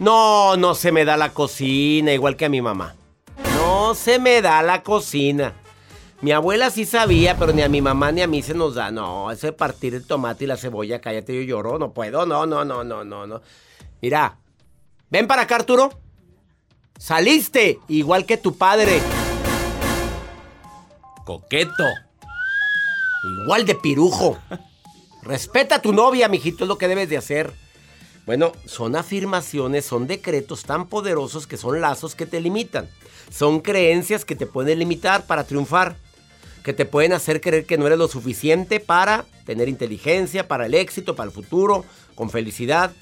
No, 0.00 0.56
no 0.56 0.74
se 0.74 0.90
me 0.90 1.04
da 1.04 1.16
la 1.16 1.30
cocina, 1.30 2.12
igual 2.12 2.34
que 2.34 2.46
a 2.46 2.48
mi 2.48 2.60
mamá. 2.60 2.96
No 3.54 3.94
se 3.94 4.18
me 4.18 4.42
da 4.42 4.60
la 4.62 4.82
cocina. 4.82 5.52
Mi 6.20 6.32
abuela 6.32 6.70
sí 6.70 6.84
sabía, 6.84 7.36
pero 7.36 7.52
ni 7.52 7.62
a 7.62 7.68
mi 7.68 7.80
mamá 7.80 8.10
ni 8.10 8.22
a 8.22 8.26
mí 8.26 8.42
se 8.42 8.54
nos 8.54 8.74
da. 8.74 8.90
No, 8.90 9.30
ese 9.30 9.52
partir 9.52 9.94
el 9.94 10.04
tomate 10.04 10.44
y 10.44 10.46
la 10.48 10.56
cebolla, 10.56 11.00
cállate, 11.00 11.32
yo 11.32 11.42
lloro, 11.42 11.78
no 11.78 11.92
puedo, 11.92 12.26
no, 12.26 12.44
no, 12.44 12.64
no, 12.64 12.82
no, 12.82 13.04
no, 13.04 13.24
no. 13.24 13.40
Mira, 14.02 14.36
ven 15.10 15.28
para 15.28 15.42
acá, 15.42 15.54
Arturo. 15.54 15.90
Saliste, 16.98 17.78
igual 17.86 18.26
que 18.26 18.36
tu 18.36 18.58
padre. 18.58 19.00
Coqueto. 21.24 21.84
Igual 23.42 23.64
de 23.64 23.76
pirujo. 23.76 24.38
Respeta 25.22 25.76
a 25.76 25.82
tu 25.82 25.92
novia, 25.92 26.28
mijito, 26.28 26.64
es 26.64 26.68
lo 26.68 26.78
que 26.78 26.88
debes 26.88 27.08
de 27.08 27.16
hacer. 27.16 27.52
Bueno, 28.26 28.52
son 28.66 28.94
afirmaciones, 28.94 29.84
son 29.86 30.06
decretos 30.06 30.64
tan 30.64 30.86
poderosos 30.86 31.46
que 31.46 31.56
son 31.56 31.80
lazos 31.80 32.14
que 32.14 32.26
te 32.26 32.40
limitan. 32.40 32.88
Son 33.30 33.60
creencias 33.60 34.24
que 34.24 34.36
te 34.36 34.46
pueden 34.46 34.78
limitar 34.78 35.26
para 35.26 35.44
triunfar, 35.44 35.96
que 36.62 36.72
te 36.72 36.84
pueden 36.84 37.12
hacer 37.12 37.40
creer 37.40 37.64
que 37.64 37.78
no 37.78 37.86
eres 37.86 37.98
lo 37.98 38.08
suficiente 38.08 38.80
para 38.80 39.24
tener 39.44 39.68
inteligencia, 39.68 40.46
para 40.46 40.66
el 40.66 40.74
éxito, 40.74 41.16
para 41.16 41.28
el 41.28 41.34
futuro, 41.34 41.84
con 42.14 42.30
felicidad. 42.30 42.92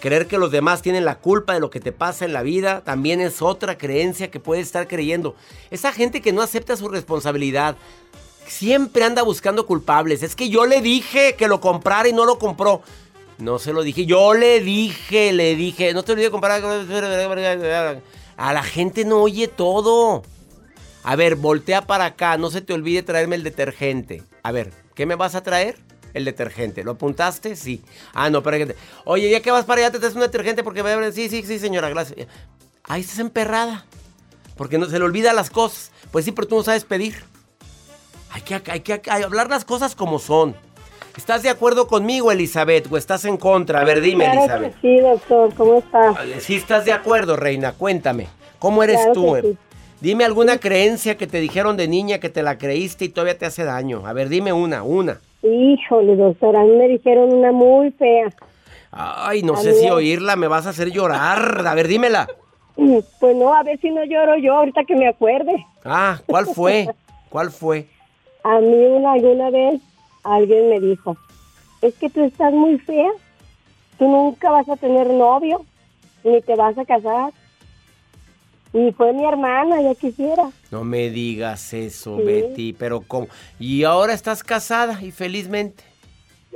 Creer 0.00 0.26
que 0.26 0.38
los 0.38 0.50
demás 0.50 0.82
tienen 0.82 1.04
la 1.04 1.18
culpa 1.18 1.54
de 1.54 1.60
lo 1.60 1.70
que 1.70 1.78
te 1.78 1.92
pasa 1.92 2.24
en 2.24 2.32
la 2.32 2.42
vida 2.42 2.82
también 2.82 3.20
es 3.20 3.40
otra 3.40 3.78
creencia 3.78 4.30
que 4.30 4.40
puedes 4.40 4.66
estar 4.66 4.88
creyendo. 4.88 5.36
Esa 5.70 5.92
gente 5.92 6.20
que 6.20 6.32
no 6.32 6.42
acepta 6.42 6.76
su 6.76 6.88
responsabilidad, 6.88 7.76
siempre 8.52 9.04
anda 9.04 9.22
buscando 9.22 9.66
culpables. 9.66 10.22
Es 10.22 10.36
que 10.36 10.48
yo 10.48 10.66
le 10.66 10.80
dije 10.80 11.34
que 11.36 11.48
lo 11.48 11.60
comprara 11.60 12.08
y 12.08 12.12
no 12.12 12.24
lo 12.24 12.38
compró. 12.38 12.82
No 13.38 13.58
se 13.58 13.72
lo 13.72 13.82
dije, 13.82 14.06
yo 14.06 14.34
le 14.34 14.60
dije, 14.60 15.32
le 15.32 15.56
dije, 15.56 15.94
no 15.94 16.04
te 16.04 16.12
olvides 16.12 16.28
de 16.28 16.32
comprar. 16.32 16.62
A 18.36 18.52
la 18.52 18.62
gente 18.62 19.04
no 19.04 19.22
oye 19.22 19.48
todo. 19.48 20.22
A 21.02 21.16
ver, 21.16 21.34
voltea 21.34 21.86
para 21.86 22.04
acá, 22.04 22.36
no 22.36 22.50
se 22.50 22.60
te 22.60 22.72
olvide 22.72 23.02
traerme 23.02 23.34
el 23.34 23.42
detergente. 23.42 24.22
A 24.44 24.52
ver, 24.52 24.72
¿qué 24.94 25.06
me 25.06 25.16
vas 25.16 25.34
a 25.34 25.42
traer? 25.42 25.80
El 26.14 26.24
detergente. 26.24 26.84
¿Lo 26.84 26.92
apuntaste? 26.92 27.56
Sí. 27.56 27.82
Ah, 28.12 28.30
no, 28.30 28.42
pero... 28.42 28.72
Oye, 29.06 29.30
ya 29.30 29.40
que 29.40 29.50
vas 29.50 29.64
para 29.64 29.80
allá, 29.80 29.90
te 29.90 29.98
traes 29.98 30.14
un 30.14 30.20
detergente 30.20 30.62
porque... 30.62 30.82
Sí, 31.12 31.28
sí, 31.28 31.42
sí, 31.42 31.58
señora, 31.58 31.88
gracias. 31.88 32.28
Ahí 32.84 33.00
estás 33.00 33.18
emperrada. 33.18 33.86
Porque 34.56 34.78
no 34.78 34.86
se 34.86 34.98
le 34.98 35.04
olvida 35.04 35.32
las 35.32 35.50
cosas. 35.50 35.90
Pues 36.12 36.26
sí, 36.26 36.32
pero 36.32 36.46
tú 36.46 36.56
no 36.56 36.62
sabes 36.62 36.84
pedir. 36.84 37.24
Hay 38.32 38.40
que, 38.42 38.54
hay 38.70 38.80
que, 38.80 38.92
hay 38.94 39.00
que 39.00 39.10
hablar 39.10 39.48
las 39.50 39.64
cosas 39.64 39.94
como 39.94 40.18
son. 40.18 40.54
¿Estás 41.16 41.42
de 41.42 41.50
acuerdo 41.50 41.86
conmigo, 41.86 42.32
Elizabeth, 42.32 42.90
o 42.90 42.96
estás 42.96 43.24
en 43.26 43.36
contra? 43.36 43.80
A 43.80 43.84
ver, 43.84 44.00
dime, 44.00 44.24
Claro 44.24 44.40
Elizabeth. 44.40 44.74
sí, 44.80 44.98
doctor, 45.00 45.54
¿cómo 45.54 45.78
está? 45.78 46.14
Si 46.40 46.56
estás 46.56 46.86
de 46.86 46.92
acuerdo, 46.92 47.36
reina, 47.36 47.72
cuéntame. 47.72 48.28
¿Cómo 48.58 48.82
eres 48.82 48.96
Claro 48.96 49.12
tú? 49.12 49.36
sí. 49.42 49.58
Dime 50.00 50.24
alguna 50.24 50.58
creencia 50.58 51.16
que 51.16 51.26
te 51.26 51.38
dijeron 51.40 51.76
de 51.76 51.86
niña 51.86 52.18
que 52.18 52.28
te 52.28 52.42
la 52.42 52.58
creíste 52.58 53.04
y 53.04 53.08
todavía 53.10 53.38
te 53.38 53.46
hace 53.46 53.62
daño. 53.64 54.04
A 54.06 54.12
ver, 54.14 54.28
dime 54.30 54.52
una, 54.52 54.82
una. 54.82 55.20
Híjole, 55.42 56.16
doctor, 56.16 56.56
a 56.56 56.62
mí 56.64 56.70
me 56.76 56.88
dijeron 56.88 57.32
una 57.32 57.52
muy 57.52 57.90
fea. 57.92 58.32
Ay, 58.90 59.42
no 59.42 59.54
A 59.54 59.58
sé 59.58 59.74
si 59.74 59.86
es- 59.86 59.92
oírla 59.92 60.34
me 60.36 60.48
vas 60.48 60.66
a 60.66 60.70
hacer 60.70 60.90
llorar. 60.90 61.64
A 61.66 61.74
ver, 61.74 61.86
dímela. 61.88 62.26
Pues 63.20 63.36
no, 63.36 63.52
a 63.54 63.62
ver 63.62 63.78
si 63.80 63.90
no 63.90 64.02
lloro 64.04 64.38
yo 64.38 64.54
ahorita 64.56 64.84
que 64.84 64.96
me 64.96 65.06
acuerde. 65.06 65.52
Ah, 65.84 66.18
¿cuál 66.26 66.46
fue? 66.46 66.88
¿Cuál 67.28 67.50
fue? 67.52 67.86
A 68.44 68.58
mí 68.60 68.74
una, 68.86 69.12
alguna 69.12 69.50
vez 69.50 69.80
alguien 70.24 70.70
me 70.70 70.80
dijo, 70.80 71.16
es 71.80 71.94
que 71.94 72.10
tú 72.10 72.24
estás 72.24 72.52
muy 72.52 72.78
fea, 72.78 73.10
tú 73.98 74.08
nunca 74.08 74.50
vas 74.50 74.68
a 74.68 74.76
tener 74.76 75.08
novio, 75.10 75.64
ni 76.24 76.40
te 76.42 76.54
vas 76.56 76.76
a 76.78 76.84
casar. 76.84 77.32
Y 78.72 78.90
fue 78.92 79.12
mi 79.12 79.24
hermana, 79.26 79.82
ya 79.82 79.94
quisiera. 79.94 80.50
No 80.70 80.82
me 80.82 81.10
digas 81.10 81.72
eso, 81.74 82.16
Sí. 82.18 82.24
Betty, 82.24 82.72
pero 82.72 83.02
¿cómo? 83.06 83.28
Y 83.58 83.84
ahora 83.84 84.14
estás 84.14 84.42
casada 84.42 85.02
y 85.02 85.10
felizmente. 85.10 85.84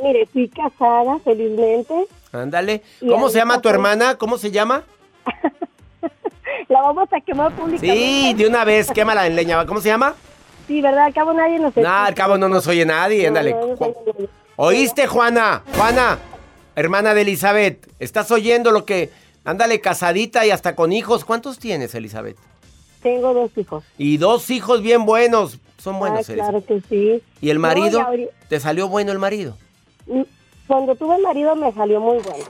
Mire, 0.03 0.27
fui 0.27 0.49
casada, 0.49 1.19
felizmente. 1.21 1.95
Ándale. 2.33 2.83
¿Cómo 3.01 3.29
se 3.29 3.39
llama 3.39 3.61
tu 3.61 3.69
hermana? 3.69 4.17
¿Cómo 4.17 4.39
se 4.39 4.51
llama? 4.51 4.85
La 6.69 6.81
vamos 6.81 7.09
a 7.13 7.21
quemar 7.21 7.53
públicamente. 7.53 7.97
Sí, 7.97 8.35
de 8.35 8.47
una 8.47 8.65
vez, 8.65 8.91
quémala 8.91 9.27
en 9.27 9.37
leña. 9.37 9.65
¿Cómo 9.67 9.81
se 9.81 9.89
llama? 9.89 10.15
Sí, 10.67 10.83
¿verdad? 10.83 11.05
Al 11.07 11.15
cabo 11.15 11.33
nadie 11.33 11.59
nos 11.59 11.77
No, 11.77 11.89
al 11.89 12.15
cabo 12.15 12.37
no 12.39 12.49
nos 12.49 12.67
oye 12.67 12.85
nadie. 12.85 13.27
Ándale. 13.29 13.53
no. 13.53 13.77
¿Oíste, 14.57 15.07
Juana? 15.07 15.63
Juana, 15.77 16.19
hermana 16.75 17.15
de 17.15 17.23
Elizabeth. 17.23 17.87
¿Estás 17.99 18.31
oyendo 18.31 18.71
lo 18.73 18.85
que... 18.85 19.11
Ándale, 19.45 19.81
casadita 19.81 20.45
y 20.45 20.51
hasta 20.51 20.75
con 20.75 20.93
hijos. 20.93 21.25
¿Cuántos 21.25 21.59
tienes, 21.59 21.95
Elizabeth? 21.95 22.37
Tengo 23.03 23.33
dos 23.33 23.51
hijos. 23.57 23.85
Y 23.97 24.17
dos 24.17 24.51
hijos 24.51 24.83
bien 24.83 25.05
buenos. 25.07 25.59
Son 25.79 25.99
buenos, 26.01 26.29
ah, 26.29 26.33
Elizabeth. 26.33 26.65
claro 26.67 26.81
que 26.83 26.89
sí. 26.89 27.23
¿Y 27.41 27.51
el 27.51 27.59
marido? 27.61 28.05
¿Te 28.49 28.59
salió 28.59 28.89
bueno 28.89 29.13
el 29.13 29.19
marido? 29.21 29.57
mm, 30.07 30.23
Cuando 30.67 30.97
tuve 30.97 31.19
marido 31.19 31.55
me 31.55 31.71
salió 31.73 32.01
muy 32.01 32.19
bueno. 32.19 32.45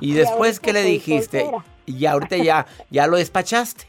¿Y 0.00 0.10
Y 0.10 0.14
después 0.14 0.60
qué 0.60 0.72
le 0.72 0.82
dijiste? 0.82 1.40
soltera. 1.40 1.64
Y 1.86 2.04
ahorita 2.06 2.36
ya, 2.36 2.66
ya 2.90 3.06
lo 3.08 3.16
despachaste. 3.16 3.84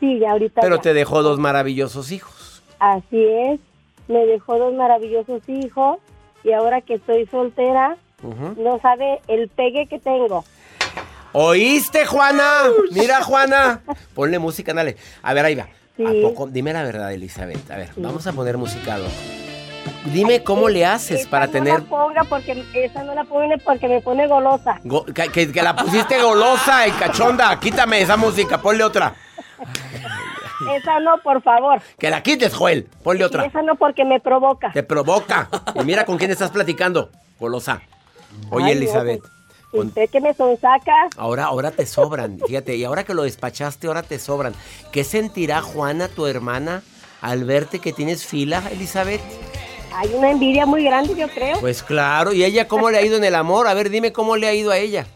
Sí, 0.00 0.18
ya 0.18 0.32
ahorita. 0.32 0.60
Pero 0.62 0.76
ya. 0.76 0.82
te 0.82 0.94
dejó 0.94 1.22
dos 1.22 1.38
maravillosos 1.38 2.10
hijos. 2.10 2.34
Así 2.78 3.24
es. 3.24 3.60
Me 4.08 4.24
dejó 4.26 4.58
dos 4.58 4.74
maravillosos 4.74 5.42
hijos. 5.48 5.98
Y 6.44 6.52
ahora 6.52 6.80
que 6.80 6.94
estoy 6.94 7.26
soltera, 7.26 7.96
no 8.56 8.78
sabe 8.80 9.20
el 9.28 9.48
pegue 9.48 9.86
que 9.88 9.98
tengo. 9.98 10.44
¿Oíste, 11.32 12.06
Juana? 12.06 12.62
Mira, 12.92 13.22
Juana. 13.22 13.82
Ponle 14.14 14.38
música, 14.38 14.72
dale. 14.72 14.96
A 15.22 15.34
ver, 15.34 15.44
ahí 15.44 15.54
va. 15.56 15.66
Sí. 15.96 16.04
¿A 16.06 16.12
poco? 16.22 16.46
Dime 16.46 16.72
la 16.72 16.82
verdad, 16.82 17.12
Elizabeth. 17.12 17.70
A 17.70 17.76
ver, 17.76 17.90
vamos 17.96 18.26
a 18.26 18.32
poner 18.32 18.56
música. 18.58 18.96
loco. 18.98 19.10
Dime 20.12 20.42
cómo 20.44 20.68
le 20.68 20.86
haces 20.86 21.22
Esa 21.22 21.30
para 21.30 21.46
no 21.46 21.52
tener... 21.52 21.80
la 21.82 21.88
ponga 21.88 22.24
porque 22.24 22.64
esa 22.74 23.02
no 23.02 23.14
la 23.14 23.24
pone 23.24 23.58
porque 23.58 23.88
me 23.88 24.00
pone 24.00 24.26
golosa. 24.28 24.80
Go- 24.84 25.04
que, 25.04 25.28
que- 25.30 25.50
que 25.52 25.62
la 25.62 25.74
pusiste 25.74 26.22
golosa 26.22 26.86
y 26.86 26.92
cachonda. 26.92 27.58
Quítame 27.58 28.00
esa 28.02 28.16
música, 28.16 28.60
ponle 28.62 28.84
otra. 28.84 29.14
Esa 30.74 31.00
no, 31.00 31.18
por 31.22 31.42
favor. 31.42 31.80
Que 31.98 32.10
la 32.10 32.22
quites, 32.22 32.54
Joel. 32.54 32.88
Ponle 33.02 33.24
otra. 33.24 33.44
Esa 33.44 33.62
no 33.62 33.74
porque 33.76 34.04
me 34.04 34.20
provoca. 34.20 34.72
Te 34.72 34.82
provoca. 34.82 35.48
Y 35.74 35.84
mira 35.84 36.04
con 36.04 36.16
quién 36.18 36.30
estás 36.30 36.50
platicando. 36.50 37.10
Golosa. 37.38 37.82
Oye, 38.50 38.66
Ay, 38.66 38.72
Elizabeth. 38.72 39.20
pon- 39.72 39.88
Usted 39.88 40.08
que 40.10 40.20
me 40.20 40.32
sonsaca. 40.34 41.08
Ahora, 41.16 41.44
ahora 41.44 41.70
te 41.70 41.84
sobran. 41.86 42.38
Fíjate, 42.46 42.76
y 42.76 42.84
ahora 42.84 43.04
que 43.04 43.14
lo 43.14 43.22
despachaste, 43.24 43.86
ahora 43.86 44.02
te 44.02 44.18
sobran. 44.18 44.54
¿Qué 44.92 45.04
sentirá 45.04 45.60
Juana, 45.62 46.08
tu 46.08 46.26
hermana, 46.26 46.82
al 47.20 47.44
verte 47.44 47.78
que 47.78 47.92
tienes 47.92 48.24
fila, 48.26 48.62
Elizabeth? 48.72 49.20
Hay 49.94 50.12
una 50.14 50.30
envidia 50.30 50.66
muy 50.66 50.84
grande, 50.84 51.14
yo 51.14 51.26
creo. 51.28 51.58
Pues 51.60 51.82
claro, 51.82 52.32
¿y 52.32 52.44
ella 52.44 52.68
cómo 52.68 52.90
le 52.90 52.98
ha 52.98 53.02
ido 53.02 53.16
en 53.16 53.24
el 53.24 53.34
amor? 53.34 53.66
A 53.66 53.72
ver, 53.74 53.88
dime 53.88 54.12
cómo 54.12 54.36
le 54.36 54.46
ha 54.46 54.52
ido 54.54 54.70
a 54.70 54.76
ella. 54.78 55.06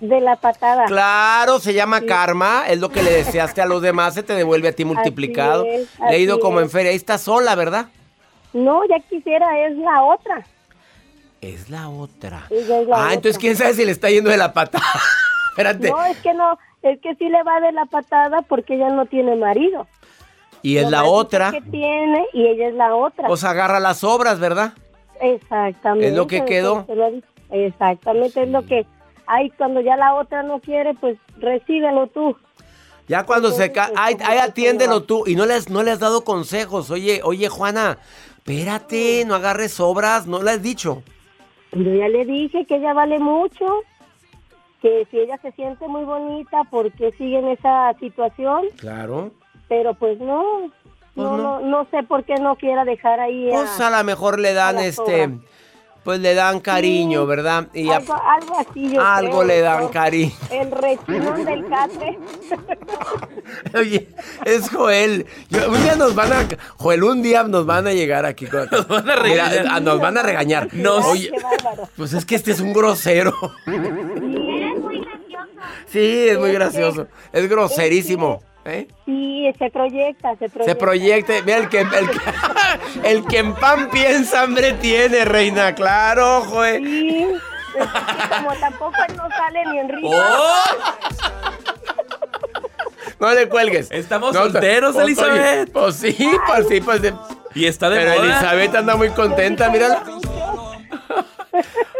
De 0.00 0.20
la 0.20 0.36
patada. 0.36 0.84
Claro, 0.86 1.60
se 1.60 1.72
llama 1.72 2.02
karma, 2.02 2.64
es 2.68 2.78
lo 2.78 2.90
que 2.90 3.02
le 3.02 3.10
deseaste 3.10 3.62
a 3.62 3.66
los 3.66 3.80
demás, 3.80 4.14
se 4.14 4.22
te 4.22 4.34
devuelve 4.34 4.68
a 4.68 4.72
ti 4.72 4.84
multiplicado. 4.84 5.64
es, 5.64 5.88
ha 6.00 6.14
ido 6.16 6.34
así 6.34 6.42
como 6.42 6.60
es. 6.60 6.64
en 6.64 6.70
feria, 6.70 6.90
ahí 6.90 6.96
está 6.96 7.18
sola, 7.18 7.54
¿verdad? 7.54 7.86
No, 8.52 8.82
ya 8.88 9.00
quisiera, 9.00 9.66
es 9.66 9.76
la 9.76 10.02
otra. 10.02 10.46
Es 11.40 11.68
la 11.68 11.88
otra. 11.88 12.46
Es 12.50 12.68
la 12.68 12.76
ah, 12.76 12.80
otra. 12.80 13.12
entonces 13.14 13.38
quién 13.38 13.56
sabe 13.56 13.74
si 13.74 13.84
le 13.84 13.92
está 13.92 14.10
yendo 14.10 14.30
de 14.30 14.36
la 14.36 14.52
patada. 14.52 14.84
Espérate. 15.50 15.90
No, 15.90 16.04
es 16.04 16.16
que 16.18 16.34
no, 16.34 16.58
es 16.82 17.00
que 17.00 17.14
sí 17.16 17.28
le 17.28 17.42
va 17.42 17.60
de 17.60 17.72
la 17.72 17.84
patada 17.86 18.42
porque 18.42 18.74
ella 18.74 18.90
no 18.90 19.06
tiene 19.06 19.36
marido. 19.36 19.86
y 20.62 20.78
es 20.78 20.90
la 20.90 21.04
otra. 21.04 21.50
que 21.52 21.60
tiene 21.60 22.26
y 22.32 22.46
ella 22.46 22.68
es 22.68 22.74
la 22.74 22.94
otra. 22.94 23.28
Pues 23.28 23.44
agarra 23.44 23.78
las 23.80 24.02
obras, 24.04 24.38
¿verdad? 24.40 24.72
Exactamente. 25.20 26.08
Es 26.08 26.14
lo 26.14 26.26
que 26.26 26.44
quedó. 26.44 26.86
Exactamente, 27.50 28.42
es 28.42 28.48
lo 28.48 28.64
que 28.66 28.86
hay 29.26 29.50
cuando 29.50 29.80
ya 29.80 29.96
la 29.96 30.14
otra 30.14 30.42
no 30.42 30.60
quiere, 30.60 30.94
pues 30.94 31.18
recíbelo 31.38 32.06
tú. 32.08 32.36
Ya 33.06 33.24
cuando 33.24 33.50
se 33.50 33.70
cae, 33.70 33.92
pues, 33.92 34.16
¿cómo 34.16 34.32
te 34.32 34.38
atiéndelo 34.40 35.02
tú. 35.02 35.24
Y 35.26 35.36
no 35.36 35.44
le, 35.46 35.54
has, 35.54 35.68
no 35.68 35.82
le 35.82 35.90
has 35.90 35.98
dado 35.98 36.24
consejos. 36.24 36.90
Oye, 36.90 37.20
oye, 37.22 37.48
Juana, 37.48 37.98
espérate, 38.38 39.24
no 39.26 39.34
agarres 39.34 39.78
obras, 39.80 40.26
no 40.26 40.42
le 40.42 40.52
has 40.52 40.62
dicho. 40.62 41.02
Yo 41.72 41.94
ya 41.94 42.08
le 42.08 42.24
dije 42.24 42.64
que 42.66 42.76
ella 42.76 42.94
vale 42.94 43.18
mucho, 43.18 43.66
que 44.80 45.06
si 45.10 45.18
ella 45.18 45.38
se 45.42 45.52
siente 45.52 45.86
muy 45.88 46.04
bonita, 46.04 46.64
¿por 46.64 46.92
qué 46.92 47.10
sigue 47.12 47.38
en 47.38 47.48
esa 47.48 47.92
situación? 48.00 48.66
Claro. 48.76 49.32
Pero 49.68 49.94
pues 49.94 50.18
no, 50.20 50.70
Pues 51.14 51.26
no, 51.26 51.36
no. 51.36 51.60
no, 51.60 51.86
sé 51.90 52.02
por 52.04 52.24
qué 52.24 52.34
no 52.36 52.56
quiera 52.56 52.84
dejar 52.84 53.18
ahí 53.18 53.48
Pues 53.50 53.80
a 53.80 53.90
lo 53.90 54.04
mejor 54.04 54.38
le 54.38 54.52
dan 54.52 54.78
este. 54.78 55.30
Pues 56.04 56.20
le 56.20 56.34
dan 56.34 56.60
cariño, 56.60 57.22
Sí, 57.22 57.26
¿verdad? 57.26 57.68
Y 57.72 57.88
a- 57.90 57.96
algo, 57.96 58.14
algo 58.14 58.58
así 58.58 58.90
yo 58.92 59.00
algo 59.00 59.38
creo, 59.38 59.44
le 59.44 59.60
dan 59.60 59.88
cariño. 59.88 60.32
El 60.50 60.70
rechinón 60.70 61.44
del 61.44 61.66
catre. 61.68 62.18
Oye, 63.78 64.08
es 64.44 64.68
Joel. 64.70 65.26
Yo- 65.48 65.70
un 65.70 65.82
día 65.82 65.96
nos 65.96 66.14
van 66.14 66.32
a, 66.32 66.46
Joel, 66.76 67.04
un 67.04 67.22
día 67.22 67.42
nos 67.44 67.64
van 67.66 67.86
a 67.86 67.92
llegar 67.92 68.24
aquí. 68.26 68.46
Con, 68.46 68.68
nos 68.70 68.86
van 68.86 69.08
a 69.10 69.16
regañar. 69.16 69.82
nos 69.82 70.00
van 70.00 70.18
a 70.18 70.22
regañar. 70.22 70.68
Nos- 70.74 71.04
Oye, 71.06 71.30
qué 71.30 71.42
bárbaro. 71.42 71.88
pues 71.96 72.12
es 72.12 72.24
que 72.24 72.34
este 72.36 72.52
es 72.52 72.60
un 72.60 72.72
grosero. 72.72 73.32
Sí, 75.86 76.28
es 76.28 76.38
muy 76.38 76.52
gracioso. 76.52 77.06
Es 77.32 77.48
groserísimo. 77.48 78.42
¿Eh? 78.64 78.88
Sí, 79.04 79.52
se 79.58 79.70
proyecta, 79.70 80.30
se 80.36 80.48
proyecta. 80.48 80.64
Se 80.64 80.74
proyecta. 80.74 81.32
Mira, 81.44 81.58
el 81.58 81.68
que, 81.68 81.80
el, 81.80 81.90
que, 81.90 82.20
el 83.10 83.24
que 83.26 83.38
en 83.38 83.54
pan 83.54 83.90
piensa, 83.90 84.42
hambre 84.42 84.72
tiene, 84.74 85.24
reina. 85.24 85.74
Claro, 85.74 86.42
Joel. 86.48 86.82
Sí, 86.84 87.26
es 87.76 87.86
que 87.86 88.36
como 88.36 88.54
tampoco 88.60 88.92
él 89.08 89.16
no 89.16 89.28
sale 89.30 89.64
ni 89.66 89.78
en 89.78 89.88
río. 89.88 90.10
¡Oh! 90.10 90.62
No 93.20 93.32
le 93.32 93.48
cuelgues. 93.48 93.90
Estamos 93.90 94.34
No, 94.34 94.42
solteros, 94.42 94.94
pues, 94.94 95.04
Elizabeth. 95.06 95.72
Pues 95.72 95.96
sí, 95.96 96.16
pues 96.46 96.68
sí, 96.68 96.80
pues. 96.80 97.00
de- 97.02 97.14
Y 97.54 97.66
está 97.66 97.88
de 97.88 97.98
Pero 97.98 98.14
moda. 98.20 98.24
Elizabeth 98.24 98.74
anda 98.74 98.96
muy 98.96 99.10
contenta, 99.10 99.70
mira. 99.70 100.02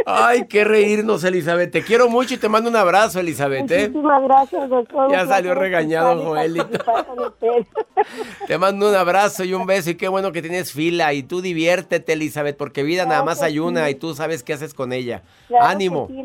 Ay, 0.07 0.47
qué 0.49 0.65
reírnos, 0.65 1.25
Elizabeth. 1.25 1.71
Te 1.71 1.83
quiero 1.83 2.09
mucho 2.09 2.35
y 2.35 2.37
te 2.37 2.49
mando 2.49 2.69
un 2.71 2.77
abrazo, 2.77 3.21
Elizabeth. 3.21 3.71
¿eh? 3.71 3.89
Muchísimas 3.89 4.23
gracias, 4.25 4.69
doctor. 4.69 5.11
Ya 5.11 5.27
salió 5.27 5.55
regañado, 5.55 6.23
Joelito. 6.23 6.69
Te 8.47 8.59
mando 8.59 8.89
un 8.89 8.95
abrazo 8.95 9.45
y 9.45 9.55
un 9.55 9.67
beso 9.67 9.91
y 9.91 9.95
qué 9.97 10.09
bueno 10.09 10.33
que 10.33 10.43
tienes 10.43 10.73
fila. 10.73 11.13
Y 11.13 11.23
tú 11.23 11.41
diviértete, 11.41 12.13
Elizabeth, 12.13 12.57
porque 12.57 12.83
vida 12.83 13.07
nada 13.07 13.25
más 13.25 13.43
hay 13.43 13.59
una 13.59 13.89
y 13.91 13.95
tú 13.95 14.15
sabes 14.15 14.43
qué 14.43 14.53
haces 14.53 14.75
con 14.75 14.93
ella. 14.93 15.23
Claro 15.49 15.67
Ánimo. 15.67 16.09
sí, 16.09 16.25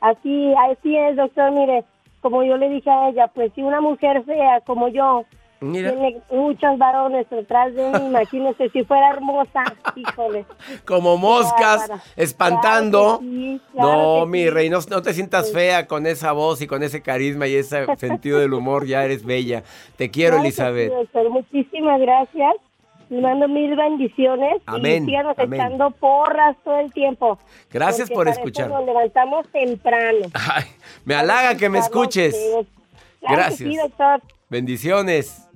Así, 0.00 0.54
así 0.70 0.96
es, 0.96 1.16
doctor. 1.16 1.50
Mire, 1.50 1.84
como 2.20 2.44
yo 2.44 2.56
le 2.56 2.68
dije 2.68 2.90
a 2.90 3.08
ella, 3.08 3.28
pues 3.28 3.52
si 3.54 3.62
una 3.62 3.80
mujer 3.80 4.22
fea 4.24 4.60
como 4.66 4.88
yo 4.88 5.24
Mira, 5.60 5.90
tiene 5.90 6.20
muchos 6.30 6.78
varones 6.78 7.28
detrás 7.30 7.74
de 7.74 7.90
mí, 7.90 7.98
imagínese 8.06 8.68
si 8.70 8.84
fuera 8.84 9.10
hermosa, 9.10 9.64
híjole. 9.96 10.44
como 10.84 11.16
moscas, 11.16 11.90
espantando. 12.16 13.18
Claro 13.18 13.20
que 13.20 13.26
sí, 13.26 13.60
claro 13.72 14.18
no, 14.20 14.26
mi 14.26 14.42
sí. 14.42 14.50
rey, 14.50 14.70
no, 14.70 14.78
no 14.88 15.02
te 15.02 15.12
sientas 15.14 15.52
fea 15.52 15.86
con 15.86 16.06
esa 16.06 16.32
voz 16.32 16.62
y 16.62 16.66
con 16.66 16.82
ese 16.82 17.02
carisma 17.02 17.46
y 17.48 17.56
ese 17.56 17.86
sentido 17.96 18.38
del 18.38 18.54
humor. 18.54 18.86
Ya 18.86 19.04
eres 19.04 19.24
bella. 19.24 19.64
Te 19.96 20.10
quiero, 20.10 20.38
Elizabeth. 20.38 20.92
doctor. 20.92 21.28
Muchísimas 21.30 22.00
gracias. 22.00 22.54
Le 23.10 23.22
mando 23.22 23.48
mil 23.48 23.74
bendiciones. 23.74 24.60
Amén, 24.66 25.04
Y 25.04 25.06
síganos 25.06 25.36
amén. 25.38 25.60
echando 25.60 25.90
porras 25.92 26.56
todo 26.62 26.78
el 26.78 26.92
tiempo. 26.92 27.38
Gracias 27.72 28.10
por 28.10 28.28
escuchar. 28.28 28.68
Nos 28.68 28.84
levantamos 28.84 29.48
temprano. 29.50 30.26
Ay, 30.34 30.64
me 31.06 31.14
halaga 31.14 31.56
que 31.56 31.70
me 31.70 31.78
escuches. 31.78 32.36
Gracias. 33.22 33.56
sí, 33.70 33.76
doctor. 33.76 34.20
Bendiciones. 34.50 35.47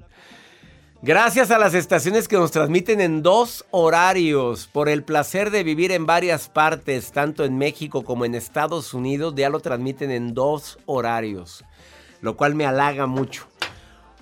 Gracias 1.04 1.50
a 1.50 1.58
las 1.58 1.74
estaciones 1.74 2.28
que 2.28 2.36
nos 2.36 2.52
transmiten 2.52 3.00
en 3.00 3.24
dos 3.24 3.64
horarios, 3.72 4.68
por 4.68 4.88
el 4.88 5.02
placer 5.02 5.50
de 5.50 5.64
vivir 5.64 5.90
en 5.90 6.06
varias 6.06 6.48
partes, 6.48 7.10
tanto 7.10 7.44
en 7.44 7.58
México 7.58 8.04
como 8.04 8.24
en 8.24 8.36
Estados 8.36 8.94
Unidos, 8.94 9.34
ya 9.36 9.50
lo 9.50 9.58
transmiten 9.58 10.12
en 10.12 10.32
dos 10.32 10.78
horarios, 10.86 11.64
lo 12.20 12.36
cual 12.36 12.54
me 12.54 12.66
halaga 12.66 13.06
mucho. 13.06 13.48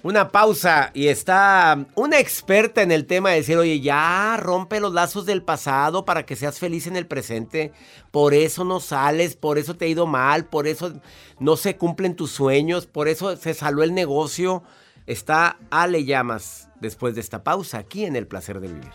Una 0.02 0.30
pausa 0.30 0.90
y 0.94 1.08
está 1.08 1.84
una 1.96 2.18
experta 2.18 2.80
en 2.80 2.92
el 2.92 3.04
tema 3.04 3.28
de 3.28 3.36
decir, 3.36 3.58
oye, 3.58 3.80
ya 3.80 4.38
rompe 4.38 4.80
los 4.80 4.94
lazos 4.94 5.26
del 5.26 5.42
pasado 5.42 6.06
para 6.06 6.24
que 6.24 6.34
seas 6.34 6.58
feliz 6.58 6.86
en 6.86 6.96
el 6.96 7.06
presente. 7.06 7.72
Por 8.10 8.32
eso 8.32 8.64
no 8.64 8.80
sales, 8.80 9.36
por 9.36 9.58
eso 9.58 9.74
te 9.74 9.84
ha 9.84 9.88
ido 9.88 10.06
mal, 10.06 10.46
por 10.46 10.66
eso 10.66 10.94
no 11.38 11.58
se 11.58 11.76
cumplen 11.76 12.16
tus 12.16 12.30
sueños, 12.30 12.86
por 12.86 13.06
eso 13.06 13.36
se 13.36 13.52
saló 13.52 13.82
el 13.82 13.92
negocio. 13.92 14.62
Está 15.10 15.56
Ale 15.70 16.04
Llamas 16.04 16.68
después 16.78 17.16
de 17.16 17.20
esta 17.20 17.42
pausa 17.42 17.78
aquí 17.78 18.04
en 18.04 18.14
El 18.14 18.28
Placer 18.28 18.60
de 18.60 18.68
Vivir. 18.68 18.92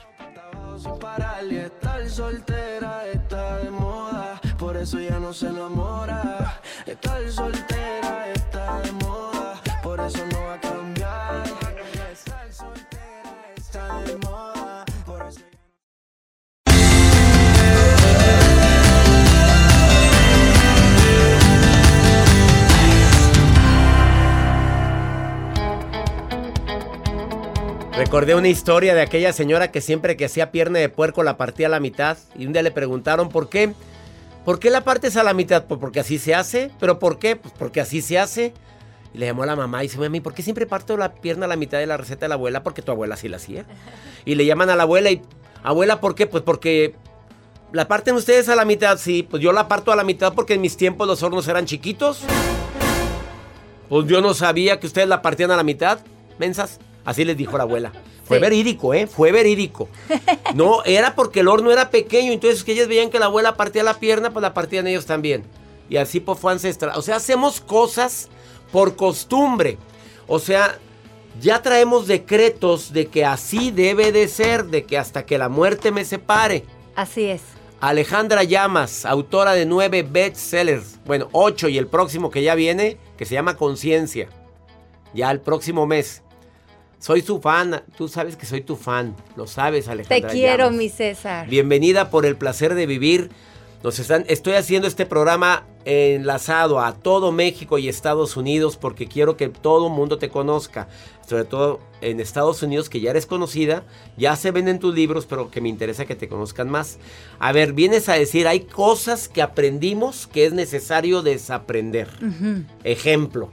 Soltera 2.08 3.12
está 3.12 3.60
de 3.60 3.70
moda, 3.70 4.40
Recordé 27.98 28.36
una 28.36 28.50
historia 28.50 28.94
de 28.94 29.02
aquella 29.02 29.32
señora 29.32 29.72
que 29.72 29.80
siempre 29.80 30.18
que 30.18 30.26
hacía 30.26 30.52
pierna 30.52 30.80
de 30.80 30.90
puerco 30.90 31.24
la 31.24 31.38
partía 31.38 31.68
a 31.68 31.70
la 31.70 31.80
mitad 31.80 32.18
y 32.38 32.46
un 32.46 32.52
día 32.52 32.62
le 32.62 32.72
preguntaron 32.72 33.30
por 33.30 33.48
qué. 33.48 33.74
¿Por 34.44 34.60
qué 34.60 34.70
la 34.70 34.84
partes 34.84 35.16
a 35.16 35.24
la 35.24 35.34
mitad? 35.34 35.64
Pues 35.66 35.80
porque 35.80 36.02
así 36.02 36.20
se 36.20 36.36
hace. 36.36 36.72
¿Pero 36.78 37.00
por 37.00 37.20
qué? 37.20 37.38
Pues 37.38 37.54
porque 37.58 37.80
así 37.80 38.02
se 38.02 38.20
hace. 38.20 38.54
Y 39.14 39.18
le 39.18 39.28
llamó 39.28 39.44
a 39.44 39.46
la 39.46 39.56
mamá 39.56 39.82
y 39.82 39.88
dice, 39.88 39.98
mami, 39.98 40.20
¿por 40.20 40.34
qué 40.34 40.44
siempre 40.44 40.66
parto 40.66 40.98
la 40.98 41.14
pierna 41.16 41.46
a 41.46 41.48
la 41.48 41.56
mitad 41.56 41.78
de 41.78 41.88
la 41.88 41.96
receta 41.96 42.26
de 42.26 42.30
la 42.30 42.36
abuela? 42.36 42.64
Porque 42.64 42.82
tu 42.82 42.92
abuela 42.92 43.14
así 43.14 43.30
la 43.30 43.38
hacía. 43.38 43.66
Y 44.26 44.36
le 44.36 44.46
llaman 44.46 44.70
a 44.70 44.76
la 44.76 44.84
abuela 44.84 45.10
y, 45.12 45.22
abuela, 45.64 46.02
¿por 46.02 46.16
qué? 46.16 46.28
Pues 46.28 46.44
porque 46.44 46.96
la 47.72 47.88
parten 47.88 48.16
ustedes 48.16 48.50
a 48.50 48.56
la 48.56 48.66
mitad. 48.66 48.98
Sí, 48.98 49.24
pues 49.24 49.42
yo 49.42 49.54
la 49.54 49.70
parto 49.70 49.94
a 49.94 49.96
la 49.96 50.04
mitad 50.04 50.34
porque 50.34 50.56
en 50.56 50.62
mis 50.62 50.76
tiempos 50.76 51.08
los 51.08 51.24
hornos 51.24 51.48
eran 51.48 51.66
chiquitos. 51.66 52.24
Pues 53.88 54.06
yo 54.08 54.20
no 54.20 54.34
sabía 54.34 54.82
que 54.82 54.88
ustedes 54.88 55.08
la 55.08 55.22
partían 55.22 55.52
a 55.52 55.56
la 55.56 55.64
mitad, 55.64 56.00
mensas. 56.40 56.80
Así 57.06 57.24
les 57.24 57.38
dijo 57.38 57.58
la 57.58 57.64
abuela. 57.64 57.92
Fue 58.26 58.38
Sí. 58.38 58.42
verídico, 58.42 58.94
¿eh? 58.94 59.08
Fue 59.08 59.32
verídico. 59.32 59.88
No, 60.56 60.84
era 60.86 61.16
porque 61.16 61.42
el 61.42 61.48
horno 61.48 61.72
era 61.72 61.90
pequeño, 61.90 62.32
entonces 62.32 62.64
que 62.64 62.72
ellos 62.72 62.88
veían 62.88 63.10
que 63.10 63.20
la 63.20 63.26
abuela 63.26 63.56
partía 63.56 63.84
la 63.84 63.96
pierna, 64.00 64.32
pues 64.32 64.42
la 64.42 64.54
partían 64.54 64.88
ellos 64.88 65.06
también. 65.06 65.44
Y 65.90 65.98
así 65.98 66.20
pues 66.20 66.40
fue 66.40 66.52
ancestral. 66.54 66.98
O 66.98 67.02
sea, 67.02 67.18
hacemos 67.18 67.60
cosas 67.62 68.30
por 68.72 68.96
costumbre. 68.96 69.78
O 70.28 70.40
sea, 70.40 70.80
ya 71.42 71.62
traemos 71.62 72.08
decretos 72.08 72.94
de 72.94 73.08
que 73.08 73.26
así 73.26 73.70
debe 73.72 74.12
de 74.14 74.28
ser, 74.30 74.66
de 74.66 74.86
que 74.86 74.98
hasta 74.98 75.26
que 75.26 75.38
la 75.38 75.50
muerte 75.50 75.92
me 75.92 76.06
separe. 76.06 76.64
Así 76.96 77.26
es. 77.26 77.42
Alejandra 77.82 78.44
Llamas, 78.44 79.06
autora 79.06 79.54
de 79.54 79.66
nueve 79.66 80.02
bestsellers, 80.04 81.00
bueno, 81.06 81.28
ocho 81.34 81.68
y 81.68 81.78
el 81.78 81.88
próximo 81.88 82.32
que 82.32 82.42
ya 82.42 82.56
viene, 82.56 82.98
que 83.18 83.26
se 83.26 83.34
llama 83.36 83.58
Conciencia. 83.58 84.30
Ya 85.14 85.30
el 85.32 85.42
próximo 85.42 85.86
mes. 85.86 86.24
Soy 87.00 87.22
su 87.22 87.40
fan, 87.40 87.84
tú 87.98 88.08
sabes 88.08 88.36
que 88.36 88.46
soy 88.46 88.62
tu 88.62 88.76
fan, 88.76 89.16
lo 89.36 89.46
sabes 89.48 89.86
Te 89.86 89.92
Alejandra. 89.92 90.30
quiero, 90.32 90.64
Llamas. 90.66 90.78
mi 90.78 90.90
César. 90.90 91.48
Bienvenida 91.48 92.10
por 92.10 92.26
el 92.26 92.36
placer 92.36 92.74
de 92.74 92.86
vivir. 92.88 93.30
Nos 93.84 94.00
están, 94.00 94.26
estoy 94.28 94.54
haciendo 94.54 94.88
este 94.88 95.06
programa 95.06 95.64
enlazado 95.84 96.80
a 96.80 96.94
todo 96.96 97.32
México 97.32 97.78
y 97.78 97.88
Estados 97.88 98.36
Unidos 98.36 98.78
porque 98.78 99.06
quiero 99.06 99.38
que 99.38 99.50
todo 99.50 99.88
el 99.88 99.94
mundo 99.94 100.18
te 100.18 100.30
conozca. 100.30 100.88
Sobre 101.28 101.44
todo 101.44 101.80
en 102.02 102.20
Estados 102.20 102.64
Unidos, 102.64 102.90
que 102.90 103.00
ya 103.02 103.12
eres 103.12 103.28
conocida, 103.28 103.84
ya 104.18 104.36
se 104.36 104.50
venden 104.50 104.80
tus 104.80 104.96
libros, 104.96 105.28
pero 105.28 105.52
que 105.52 105.62
me 105.62 105.70
interesa 105.70 106.06
que 106.06 106.16
te 106.16 106.28
conozcan 106.28 106.70
más. 106.70 106.98
A 107.38 107.52
ver, 107.52 107.74
vienes 107.74 108.10
a 108.10 108.14
decir, 108.14 108.48
hay 108.48 108.62
cosas 108.62 109.28
que 109.28 109.44
aprendimos 109.44 110.26
que 110.26 110.46
es 110.46 110.54
necesario 110.54 111.22
desaprender. 111.22 112.08
Ejemplo. 112.84 113.52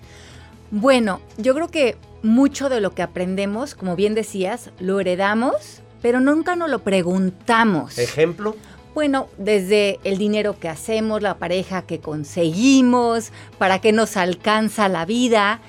Bueno, 0.72 1.20
yo 1.36 1.54
creo 1.54 1.68
que 1.68 1.98
mucho 2.22 2.70
de 2.70 2.80
lo 2.80 2.94
que 2.94 3.02
aprendemos, 3.02 3.74
como 3.74 3.94
bien 3.94 4.14
decías, 4.14 4.70
lo 4.80 5.00
heredamos, 5.00 5.82
pero 6.00 6.18
nunca 6.18 6.56
nos 6.56 6.70
lo 6.70 6.78
preguntamos. 6.78 7.98
Ejemplo. 7.98 8.56
Bueno, 8.94 9.28
desde 9.36 10.00
el 10.02 10.16
dinero 10.16 10.58
que 10.58 10.70
hacemos, 10.70 11.20
la 11.20 11.36
pareja 11.36 11.82
que 11.82 12.00
conseguimos, 12.00 13.32
para 13.58 13.82
qué 13.82 13.92
nos 13.92 14.16
alcanza 14.16 14.88
la 14.88 15.04
vida, 15.04 15.60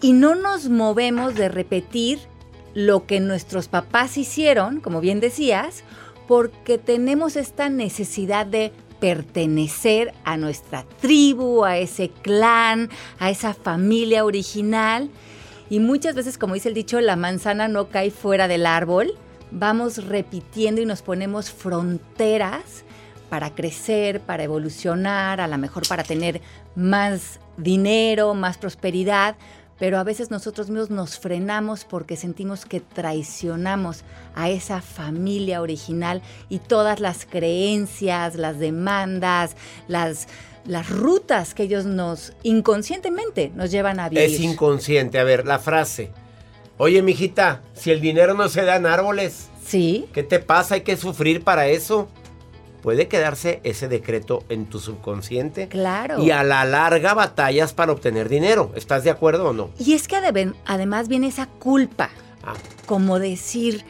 y 0.00 0.12
no 0.12 0.34
nos 0.34 0.68
movemos 0.68 1.36
de 1.36 1.48
repetir 1.48 2.18
lo 2.74 3.06
que 3.06 3.20
nuestros 3.20 3.68
papás 3.68 4.18
hicieron, 4.18 4.80
como 4.80 5.00
bien 5.00 5.20
decías, 5.20 5.84
porque 6.26 6.78
tenemos 6.78 7.36
esta 7.36 7.68
necesidad 7.68 8.44
de 8.44 8.72
pertenecer 9.00 10.12
a 10.24 10.36
nuestra 10.36 10.84
tribu, 11.00 11.64
a 11.64 11.78
ese 11.78 12.10
clan, 12.10 12.90
a 13.18 13.30
esa 13.30 13.54
familia 13.54 14.24
original. 14.24 15.10
Y 15.68 15.80
muchas 15.80 16.14
veces, 16.14 16.38
como 16.38 16.54
dice 16.54 16.68
el 16.68 16.74
dicho, 16.74 17.00
la 17.00 17.16
manzana 17.16 17.68
no 17.68 17.88
cae 17.88 18.10
fuera 18.10 18.48
del 18.48 18.66
árbol. 18.66 19.14
Vamos 19.50 20.06
repitiendo 20.06 20.80
y 20.80 20.86
nos 20.86 21.02
ponemos 21.02 21.50
fronteras 21.50 22.84
para 23.28 23.54
crecer, 23.54 24.20
para 24.20 24.42
evolucionar, 24.42 25.40
a 25.40 25.48
lo 25.48 25.56
mejor 25.56 25.86
para 25.88 26.02
tener 26.02 26.40
más 26.74 27.40
dinero, 27.56 28.34
más 28.34 28.58
prosperidad, 28.58 29.36
pero 29.80 29.98
a 29.98 30.04
veces 30.04 30.30
nosotros 30.30 30.68
mismos 30.68 30.90
nos 30.90 31.18
frenamos 31.18 31.84
porque 31.84 32.16
sentimos 32.16 32.66
que 32.66 32.78
traicionamos 32.80 34.04
a 34.36 34.50
esa 34.50 34.82
familia 34.82 35.62
original 35.62 36.22
y 36.48 36.58
todas 36.58 37.00
las 37.00 37.24
creencias, 37.24 38.36
las 38.36 38.58
demandas, 38.58 39.56
las, 39.88 40.28
las 40.66 40.90
rutas 40.90 41.54
que 41.54 41.62
ellos 41.64 41.86
nos 41.86 42.34
inconscientemente 42.42 43.50
nos 43.56 43.70
llevan 43.70 43.98
a 43.98 44.10
vivir. 44.10 44.24
Es 44.24 44.38
inconsciente. 44.38 45.18
A 45.18 45.24
ver, 45.24 45.46
la 45.46 45.58
frase. 45.58 46.12
Oye, 46.76 47.02
mijita, 47.02 47.62
si 47.72 47.90
el 47.90 48.02
dinero 48.02 48.34
no 48.34 48.48
se 48.50 48.64
da 48.64 48.76
en 48.76 48.86
árboles, 48.86 49.48
Sí, 49.70 50.06
¿qué 50.12 50.24
te 50.24 50.40
pasa? 50.40 50.74
Hay 50.74 50.80
que 50.80 50.96
sufrir 50.96 51.44
para 51.44 51.68
eso. 51.68 52.08
Puede 52.82 53.08
quedarse 53.08 53.60
ese 53.64 53.88
decreto 53.88 54.44
en 54.48 54.66
tu 54.66 54.78
subconsciente. 54.80 55.68
claro. 55.68 56.22
Y 56.22 56.30
a 56.30 56.42
la 56.42 56.64
larga 56.64 57.14
batallas 57.14 57.72
para 57.74 57.92
obtener 57.92 58.28
dinero. 58.28 58.72
¿Estás 58.74 59.04
de 59.04 59.10
acuerdo 59.10 59.48
o 59.48 59.52
no? 59.52 59.70
Y 59.78 59.92
es 59.94 60.08
que 60.08 60.16
adem- 60.16 60.54
además 60.66 61.08
viene 61.08 61.26
esa 61.28 61.46
culpa. 61.46 62.10
Ah, 62.42 62.54
como 62.86 63.18
decir, 63.18 63.84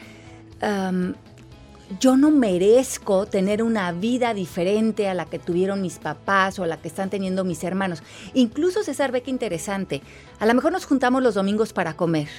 yo 1.99 2.15
no 2.17 2.31
merezco 2.31 3.25
tener 3.25 3.61
una 3.63 3.91
vida 3.91 4.33
diferente 4.33 5.09
a 5.09 5.13
la 5.13 5.25
que 5.25 5.39
tuvieron 5.39 5.81
mis 5.81 5.99
papás 5.99 6.57
o 6.59 6.63
a 6.63 6.67
la 6.67 6.77
que 6.77 6.87
están 6.87 7.09
teniendo 7.09 7.43
mis 7.43 7.63
hermanos. 7.63 8.01
Incluso 8.33 8.83
César 8.83 9.11
ve 9.11 9.21
que 9.23 9.31
interesante. 9.31 10.01
A 10.39 10.45
lo 10.45 10.53
mejor 10.53 10.71
nos 10.71 10.85
juntamos 10.85 11.21
los 11.21 11.33
domingos 11.35 11.73
para 11.73 11.93
comer 11.95 12.29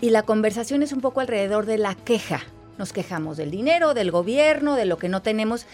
y 0.00 0.10
la 0.10 0.22
conversación 0.22 0.82
es 0.82 0.92
un 0.92 1.00
poco 1.00 1.20
alrededor 1.20 1.66
de 1.66 1.78
la 1.78 1.94
queja. 1.94 2.40
Nos 2.78 2.92
quejamos 2.92 3.36
del 3.36 3.50
dinero, 3.50 3.92
del 3.92 4.10
gobierno, 4.10 4.76
de 4.76 4.86
lo 4.86 4.98
que 4.98 5.08
no 5.08 5.20
tenemos. 5.20 5.66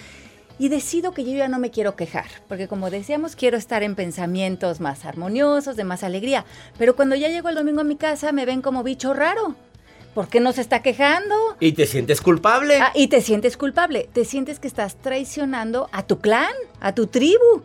Y 0.59 0.69
decido 0.69 1.13
que 1.13 1.25
yo 1.25 1.33
ya 1.33 1.49
no 1.49 1.59
me 1.59 1.71
quiero 1.71 1.97
quejar, 1.97 2.27
porque 2.49 2.69
como 2.69 2.89
decíamos, 2.89 3.35
quiero 3.35 3.57
estar 3.59 3.83
en 3.83 3.97
pensamientos 3.97 4.81
más 4.81 5.05
armoniosos, 5.05 5.77
de 5.77 5.85
más 5.85 6.05
alegría. 6.05 6.45
Pero 6.79 6.95
cuando 6.95 7.17
ya 7.17 7.29
llego 7.29 7.49
el 7.49 7.57
domingo 7.57 7.81
a 7.81 7.85
mi 7.85 7.97
casa, 7.97 8.31
me 8.33 8.47
ven 8.47 8.63
como 8.63 8.85
bicho 8.85 9.15
raro. 9.15 9.57
¿Por 10.15 10.29
qué 10.29 10.39
no 10.39 10.53
se 10.53 10.61
está 10.61 10.81
quejando? 10.81 11.35
Y 11.59 11.73
te 11.73 11.87
sientes 11.87 12.21
culpable. 12.21 12.79
Ah, 12.81 12.93
y 12.95 13.09
te 13.09 13.21
sientes 13.21 13.57
culpable, 13.57 14.09
te 14.13 14.25
sientes 14.25 14.61
que 14.61 14.69
estás 14.69 14.97
traicionando 14.97 15.89
a 15.91 16.05
tu 16.05 16.21
clan, 16.21 16.55
a 16.81 16.95
tu 16.95 17.09
tribu. 17.09 17.63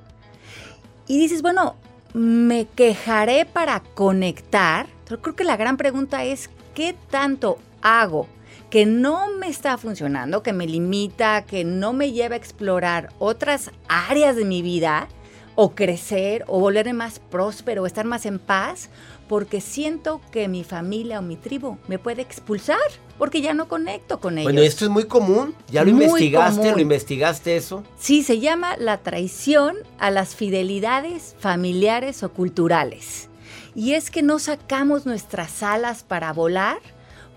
Y 1.07 1.19
dices, 1.19 1.43
bueno, 1.43 1.75
me 2.13 2.65
quejaré 2.65 3.45
para 3.45 3.81
conectar. 3.81 4.87
Pero 5.05 5.21
creo 5.21 5.35
que 5.35 5.43
la 5.43 5.57
gran 5.57 5.77
pregunta 5.77 6.23
es, 6.23 6.49
¿qué 6.73 6.95
tanto 7.11 7.59
hago 7.83 8.27
que 8.69 8.85
no 8.85 9.27
me 9.39 9.47
está 9.47 9.77
funcionando, 9.77 10.43
que 10.43 10.53
me 10.53 10.67
limita, 10.67 11.45
que 11.45 11.63
no 11.63 11.93
me 11.93 12.11
lleva 12.11 12.35
a 12.35 12.37
explorar 12.37 13.09
otras 13.19 13.71
áreas 13.87 14.35
de 14.35 14.45
mi 14.45 14.61
vida? 14.61 15.07
O 15.55 15.75
crecer, 15.75 16.45
o 16.47 16.59
volverme 16.59 16.93
más 16.93 17.19
próspero, 17.19 17.83
o 17.83 17.85
estar 17.85 18.05
más 18.05 18.25
en 18.25 18.39
paz, 18.39 18.89
porque 19.27 19.59
siento 19.59 20.21
que 20.31 20.47
mi 20.47 20.63
familia 20.63 21.19
o 21.19 21.21
mi 21.21 21.35
tribu 21.35 21.77
me 21.89 21.99
puede 21.99 22.21
expulsar, 22.21 22.77
porque 23.17 23.41
ya 23.41 23.53
no 23.53 23.67
conecto 23.67 24.21
con 24.21 24.37
ellos. 24.37 24.45
Bueno, 24.53 24.61
esto 24.61 24.85
es 24.85 24.91
muy 24.91 25.03
común. 25.05 25.53
¿Ya 25.69 25.83
lo 25.83 25.91
Muy 25.91 26.05
investigaste? 26.05 26.61
común. 26.61 26.75
¿Lo 26.75 26.81
investigaste 26.81 27.57
eso? 27.57 27.83
Sí, 27.97 28.23
se 28.23 28.39
llama 28.39 28.77
la 28.77 28.99
traición 28.99 29.75
a 29.97 30.11
las 30.11 30.33
fidelidades 30.33 31.35
familiares 31.39 32.23
o 32.23 32.31
culturales. 32.31 33.27
Y 33.75 33.93
es 33.93 34.11
que 34.11 34.21
no 34.21 34.39
sacamos 34.39 35.05
nuestras 35.05 35.61
alas 35.61 36.03
para 36.03 36.31
volar 36.31 36.79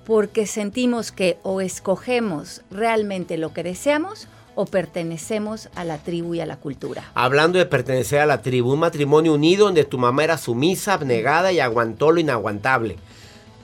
porque 0.05 0.47
sentimos 0.47 1.13
que 1.13 1.39
o 1.43 1.61
escogemos 1.61 2.63
realmente 2.71 3.37
lo 3.39 3.53
que 3.53 3.63
deseamos 3.63 4.27
o 4.55 4.67
pertenecemos 4.67 5.69
a 5.75 5.85
la 5.85 5.99
tribu 5.99 6.35
y 6.35 6.41
a 6.41 6.47
la 6.47 6.57
cultura. 6.57 7.11
Hablando 7.15 7.59
de 7.59 7.67
pertenecer 7.67 8.21
a 8.21 8.27
la 8.27 8.43
tribu, 8.43 8.73
un 8.73 8.81
matrimonio 8.81 9.33
unido 9.35 9.65
donde 9.67 9.85
tu 9.85 9.97
mamá 9.99 10.25
era 10.25 10.37
sumisa, 10.39 10.95
abnegada 10.95 11.53
y 11.53 11.61
aguantó 11.61 12.11
lo 12.13 12.21
inaguantable. 12.21 12.97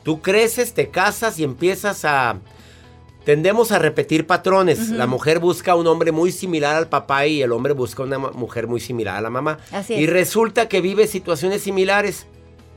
Tú 0.03 0.23
creces, 0.23 0.73
te 0.73 0.89
casas 0.89 1.39
y 1.39 1.45
empiezas 1.45 2.05
a... 2.07 2.39
Tendemos 3.27 3.73
a 3.73 3.79
repetir 3.79 4.27
patrones. 4.27 4.89
La 4.89 5.07
mujer 5.07 5.39
busca 5.39 5.75
un 5.75 5.87
hombre 5.87 6.13
muy 6.13 6.33
similar 6.33 6.77
al 6.77 6.89
papá 6.89 7.27
y 7.27 7.43
el 7.43 7.53
hombre 7.53 7.75
busca 7.75 8.03
una 8.05 8.17
mu- 8.19 8.31
mujer 8.33 8.67
muy 8.67 8.81
similar 8.81 9.17
a 9.17 9.21
la 9.21 9.29
mamá. 9.29 9.59
Así 9.71 9.93
Y 9.93 10.05
es. 10.05 10.11
resulta 10.11 10.67
que 10.71 10.81
vives 10.81 11.11
situaciones 11.11 11.61
similares 11.61 12.25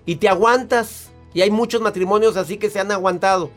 y 0.05 0.17
te 0.17 0.27
aguantas. 0.27 1.10
Y 1.33 1.41
hay 1.41 1.51
muchos 1.51 1.81
matrimonios 1.81 2.35
así 2.37 2.57
que 2.57 2.69
se 2.69 2.79
han 2.79 2.91
aguantado 2.91 3.51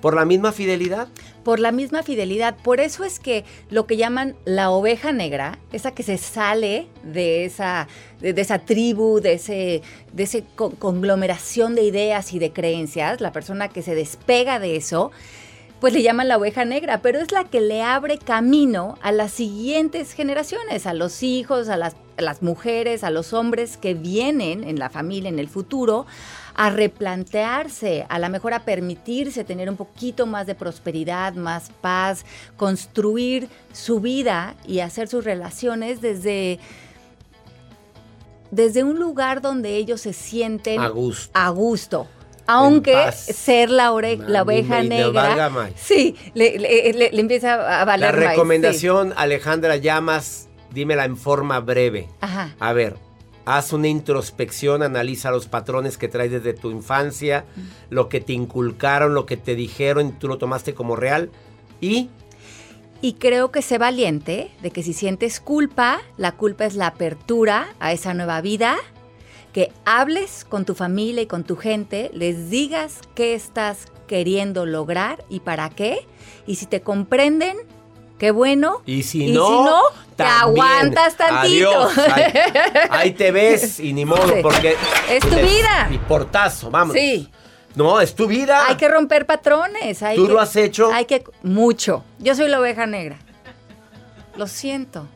por 0.00 0.14
la 0.14 0.24
misma 0.24 0.50
fidelidad. 0.52 1.08
por 1.44 1.60
la 1.60 1.72
misma 1.72 2.02
fidelidad. 2.02 2.56
Por 2.62 2.80
eso 2.80 3.04
es 3.04 3.18
que 3.20 3.44
lo 3.68 3.86
que 3.86 3.98
llaman 3.98 4.34
la 4.46 4.70
oveja 4.70 5.12
negra, 5.12 5.58
esa 5.72 5.92
que 5.92 6.02
se 6.02 6.16
sale 6.16 6.86
de 7.02 7.44
esa, 7.44 7.86
de, 8.20 8.32
de 8.32 8.40
esa 8.40 8.60
tribu, 8.60 9.20
de 9.20 9.34
ese, 9.34 9.82
de 10.14 10.22
ese 10.22 10.44
co- 10.56 10.70
conglomeración 10.70 11.74
de 11.74 11.82
ideas 11.82 12.32
y 12.32 12.38
de 12.38 12.50
creencias, 12.52 13.20
la 13.20 13.32
persona 13.32 13.68
que 13.68 13.82
se 13.82 13.94
despega 13.94 14.58
de 14.58 14.76
eso, 14.76 15.10
pues 15.80 15.92
le 15.94 16.02
llaman 16.02 16.28
la 16.28 16.36
oveja 16.38 16.64
negra, 16.66 17.00
pero 17.02 17.18
es 17.20 17.32
la 17.32 17.44
que 17.44 17.60
le 17.60 17.82
abre 17.82 18.16
camino 18.18 18.96
a 19.02 19.12
las 19.12 19.32
siguientes 19.32 20.12
generaciones, 20.12 20.86
a 20.86 20.92
los 20.94 21.22
hijos, 21.22 21.68
a 21.70 21.76
las, 21.78 21.96
a 22.18 22.22
las 22.22 22.42
mujeres, 22.42 23.02
a 23.04 23.10
los 23.10 23.32
hombres 23.34 23.76
que 23.78 23.94
vienen 23.94 24.62
en 24.64 24.78
la 24.78 24.90
familia 24.90 25.28
en 25.30 25.38
el 25.38 25.48
futuro 25.48 26.06
a 26.62 26.68
replantearse, 26.68 28.04
a 28.10 28.18
lo 28.18 28.28
mejor 28.28 28.52
a 28.52 28.64
permitirse 28.66 29.44
tener 29.44 29.70
un 29.70 29.78
poquito 29.78 30.26
más 30.26 30.46
de 30.46 30.54
prosperidad, 30.54 31.32
más 31.32 31.70
paz, 31.80 32.26
construir 32.58 33.48
su 33.72 34.00
vida 34.00 34.54
y 34.66 34.80
hacer 34.80 35.08
sus 35.08 35.24
relaciones 35.24 36.02
desde, 36.02 36.58
desde 38.50 38.84
un 38.84 38.98
lugar 38.98 39.40
donde 39.40 39.76
ellos 39.76 40.02
se 40.02 40.12
sienten 40.12 40.80
A 40.80 40.88
gusto. 40.88 41.30
a 41.32 41.48
gusto. 41.48 42.06
Aunque 42.46 43.10
ser 43.12 43.70
la, 43.70 43.92
ore- 43.92 44.18
la 44.18 44.42
oveja 44.42 44.82
negra, 44.82 45.48
más. 45.48 45.70
sí, 45.76 46.14
le, 46.34 46.58
le- 46.58 46.92
le- 46.92 47.10
le 47.10 47.20
empieza 47.20 47.54
a 47.54 47.78
La 47.78 47.84
valer 47.86 48.12
más, 48.16 48.22
sí. 48.22 48.28
recomendación, 48.28 49.14
Alejandra 49.16 49.76
Llamas, 49.76 50.48
dímela 50.74 51.06
en 51.06 51.16
forma 51.16 51.60
breve. 51.60 52.08
Ajá. 52.20 52.54
A 52.60 52.72
ver, 52.74 52.96
haz 53.44 53.72
una 53.72 53.88
introspección, 53.88 54.82
analiza 54.82 55.30
los 55.30 55.46
patrones 55.46 55.98
que 55.98 56.08
traes 56.08 56.30
desde 56.30 56.54
tu 56.54 56.70
infancia, 56.70 57.44
lo 57.88 58.08
que 58.08 58.20
te 58.20 58.32
inculcaron, 58.32 59.14
lo 59.14 59.26
que 59.26 59.36
te 59.36 59.54
dijeron, 59.54 60.18
tú 60.18 60.28
lo 60.28 60.38
tomaste 60.38 60.74
como 60.74 60.96
real 60.96 61.30
y 61.80 62.10
Y 63.02 63.14
creo 63.14 63.50
que 63.50 63.62
sé 63.62 63.78
valiente 63.78 64.50
de 64.62 64.70
que 64.70 64.82
si 64.82 64.92
sientes 64.92 65.40
culpa, 65.40 66.00
la 66.18 66.32
culpa 66.32 66.66
es 66.66 66.74
la 66.74 66.88
apertura 66.88 67.74
a 67.80 67.92
esa 67.92 68.12
nueva 68.12 68.42
vida, 68.42 68.76
que 69.52 69.72
hables 69.84 70.44
con 70.44 70.64
tu 70.64 70.74
familia 70.74 71.22
y 71.22 71.26
con 71.26 71.44
tu 71.44 71.56
gente, 71.56 72.10
les 72.12 72.50
digas 72.50 73.00
qué 73.14 73.34
estás 73.34 73.86
queriendo 74.06 74.66
lograr 74.66 75.24
y 75.28 75.40
para 75.40 75.70
qué, 75.70 76.06
y 76.46 76.56
si 76.56 76.66
te 76.66 76.82
comprenden, 76.82 77.56
qué 78.20 78.30
bueno. 78.30 78.82
y 78.86 79.02
si 79.02 79.24
Y 79.24 79.32
no, 79.32 79.46
si 79.48 79.52
no, 79.64 79.80
te 80.14 80.22
aguantas 80.22 81.16
tantito. 81.16 81.70
Adiós. 81.88 81.98
Ahí, 81.98 82.32
ahí 82.90 83.10
te 83.12 83.32
ves 83.32 83.80
y 83.80 83.92
ni 83.92 84.04
modo 84.04 84.28
Sí. 84.28 84.40
porque 84.42 84.76
Es 85.08 85.20
tu 85.28 85.34
vida. 85.36 85.88
Y 85.90 85.98
portazo, 85.98 86.70
vamos. 86.70 86.94
Sí. 86.94 87.28
No, 87.74 88.00
es 88.00 88.14
tu 88.14 88.26
vida. 88.28 88.66
Hay 88.68 88.76
que 88.76 88.88
romper 88.88 89.26
patrones. 89.26 90.02
Hay 90.02 90.16
¿Tú 90.16 90.26
que- 90.26 90.32
lo 90.34 90.40
has 90.40 90.54
hecho? 90.56 90.92
Hay 90.92 91.06
que 91.06 91.24
mucho. 91.42 92.04
Yo 92.18 92.34
soy 92.36 92.48
la 92.48 92.60
oveja 92.60 92.86
negra. 92.86 93.16
Lo 94.36 94.46
siento. 94.46 95.06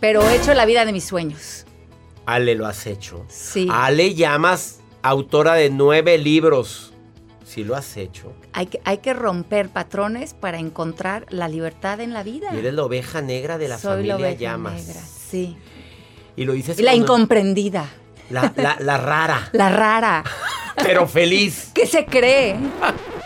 pero 0.00 0.22
he 0.28 0.36
hecho 0.36 0.52
la 0.54 0.66
vida 0.66 0.84
de 0.84 0.92
mis 0.92 1.04
sueños. 1.04 1.64
Ale, 2.26 2.54
lo 2.54 2.66
has 2.66 2.86
hecho. 2.86 3.24
Sí. 3.28 3.66
Ale 3.72 4.14
Llamas, 4.14 4.80
autora 5.02 5.54
de 5.54 5.70
nueve 5.70 6.18
libros. 6.18 6.92
Sí 7.44 7.64
lo 7.64 7.74
has 7.76 7.96
hecho. 7.96 8.32
Hay 8.58 8.66
que, 8.68 8.80
hay 8.84 8.98
que 8.98 9.12
romper 9.12 9.68
patrones 9.68 10.32
para 10.32 10.58
encontrar 10.58 11.26
la 11.28 11.46
libertad 11.46 12.00
en 12.00 12.14
la 12.14 12.22
vida. 12.22 12.48
Y 12.54 12.58
eres 12.58 12.72
la 12.72 12.84
oveja 12.84 13.20
negra 13.20 13.58
de 13.58 13.68
la 13.68 13.76
Soy 13.76 13.90
familia 13.92 14.14
la 14.14 14.26
oveja 14.28 14.38
Llamas. 14.40 14.72
negra, 14.86 15.00
sí. 15.30 15.56
Y 16.36 16.44
lo 16.46 16.54
dices 16.54 16.78
Y 16.78 16.82
la 16.82 16.94
incomprendida, 16.94 17.84
la, 18.30 18.50
la- 18.56 18.76
la 18.80 18.96
rara, 18.96 19.50
la 19.52 19.68
rara. 19.68 20.24
pero 20.82 21.06
feliz. 21.06 21.70
¿Qué 21.74 21.86
se 21.86 22.06
cree? 22.06 22.56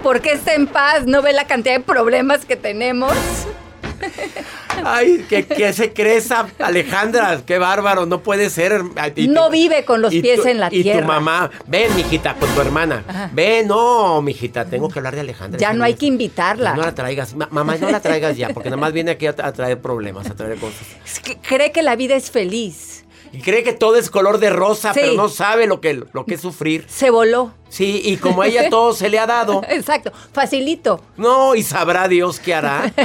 ¿Por 0.02 0.20
qué 0.20 0.32
está 0.32 0.54
en 0.54 0.66
paz? 0.66 1.06
¿No 1.06 1.22
ve 1.22 1.32
la 1.32 1.46
cantidad 1.46 1.76
de 1.76 1.80
problemas 1.84 2.44
que 2.44 2.56
tenemos? 2.56 3.12
Ay, 4.85 5.24
¿qué, 5.28 5.44
qué 5.46 5.72
se 5.72 5.92
cree 5.92 6.16
esa 6.16 6.48
Alejandra? 6.59 7.40
Qué 7.44 7.59
bárbaro, 7.59 8.06
no 8.06 8.22
puede 8.22 8.50
ser. 8.50 8.83
Y 9.16 9.28
No 9.28 9.46
tu- 9.46 9.52
vive 9.52 9.85
con 9.85 10.00
los 10.02 10.12
y 10.12 10.22
pies 10.22 10.42
tu- 10.42 10.48
en 10.48 10.61
la 10.61 10.68
y 10.70 10.83
tierra. 10.83 11.00
tu 11.00 11.06
mamá, 11.06 11.50
ven, 11.66 11.94
mijita, 11.96 12.35
con 12.35 12.48
tu 12.54 12.61
hermana. 12.61 13.04
Ajá. 13.06 13.30
Ven, 13.33 13.68
no, 13.68 14.22
mijita, 14.22 14.64
tengo 14.64 14.88
que 14.88 14.98
hablar 14.98 15.14
de 15.14 15.20
Alejandra. 15.20 15.59
Ya 15.59 15.72
no 15.72 15.85
hay 15.85 15.94
que 15.94 16.06
invitarla. 16.06 16.74
No 16.74 16.83
la 16.83 16.94
traigas. 16.94 17.35
Ma- 17.35 17.48
mamá, 17.50 17.76
no 17.76 17.90
la 17.90 18.00
traigas 18.00 18.37
ya, 18.37 18.48
porque 18.50 18.70
nada 18.70 18.80
más 18.80 18.92
viene 18.92 19.12
aquí 19.12 19.26
a, 19.26 19.30
a 19.38 19.52
traer 19.52 19.80
problemas, 19.80 20.26
a 20.30 20.35
traer 20.35 20.59
cosas. 20.59 20.80
Es 21.04 21.20
que 21.20 21.37
cree 21.38 21.72
que 21.72 21.83
la 21.83 21.96
vida 21.96 22.14
es 22.16 22.30
feliz. 22.30 23.04
Y 23.32 23.40
cree 23.42 23.62
que 23.62 23.72
todo 23.72 23.96
es 23.96 24.10
color 24.10 24.38
de 24.38 24.50
rosa, 24.50 24.92
Sí. 24.92 25.00
pero 25.02 25.14
no 25.14 25.28
sabe 25.28 25.66
lo 25.66 25.80
que, 25.80 26.04
lo 26.12 26.24
que 26.24 26.34
es 26.34 26.40
sufrir. 26.40 26.84
Se 26.88 27.10
voló. 27.10 27.52
Sí, 27.68 28.02
y 28.04 28.16
como 28.16 28.42
a 28.42 28.48
ella 28.48 28.66
todo 28.70 28.92
se 28.94 29.08
le 29.08 29.18
ha 29.18 29.26
dado. 29.26 29.62
Exacto. 29.68 30.12
Facilito. 30.32 31.02
No, 31.16 31.54
y 31.54 31.62
sabrá 31.62 32.08
Dios 32.08 32.40
qué 32.40 32.54
hará. 32.54 32.92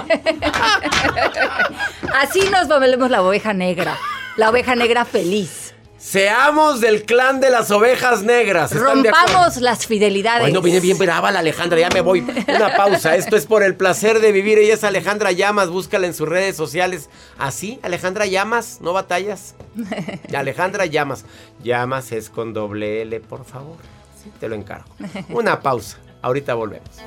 Así 2.22 2.42
nos 2.52 2.68
volvemos 2.68 3.10
la 3.10 3.22
oveja 3.22 3.54
negra. 3.54 3.98
La 4.38 4.50
oveja 4.50 4.76
negra 4.76 5.06
feliz. 5.06 5.65
Seamos 6.06 6.82
del 6.82 7.02
clan 7.02 7.40
de 7.40 7.50
las 7.50 7.72
ovejas 7.72 8.22
negras. 8.22 8.72
Rompamos 8.72 9.58
las 9.58 9.88
fidelidades. 9.88 10.42
Bueno, 10.42 10.62
viene 10.62 10.80
bien 10.80 11.00
brava 11.00 11.32
la 11.32 11.40
Alejandra, 11.40 11.80
ya 11.80 11.90
me 11.90 12.02
voy. 12.02 12.20
Una 12.48 12.78
pausa. 12.78 13.16
Esto 13.16 13.36
es 13.36 13.48
por 13.48 13.64
el 13.64 13.76
placer 13.76 14.20
de 14.20 14.32
vivir. 14.32 14.60
Ella 14.60 14.76
es 14.76 14.84
Alejandra 14.84 15.32
Llamas, 15.32 15.70
búscala 15.70 16.06
en 16.06 16.14
sus 16.14 16.30
redes 16.30 16.56
sociales. 16.56 17.10
¿Así? 17.40 17.80
Alejandra 17.82 18.28
Llamas, 18.28 18.82
¿no 18.82 18.94
batallas? 18.94 19.56
Alejandra 20.38 20.86
Llamas. 20.86 21.26
Llamas 21.64 22.12
es 22.12 22.30
con 22.30 22.54
doble 22.54 23.02
L, 23.02 23.20
por 23.22 23.44
favor. 23.44 23.78
Sí, 24.24 24.32
te 24.40 24.48
lo 24.48 24.54
encargo. 24.54 24.86
Una 25.30 25.60
pausa. 25.60 25.98
Ahorita 26.22 26.54
volvemos. 26.54 27.02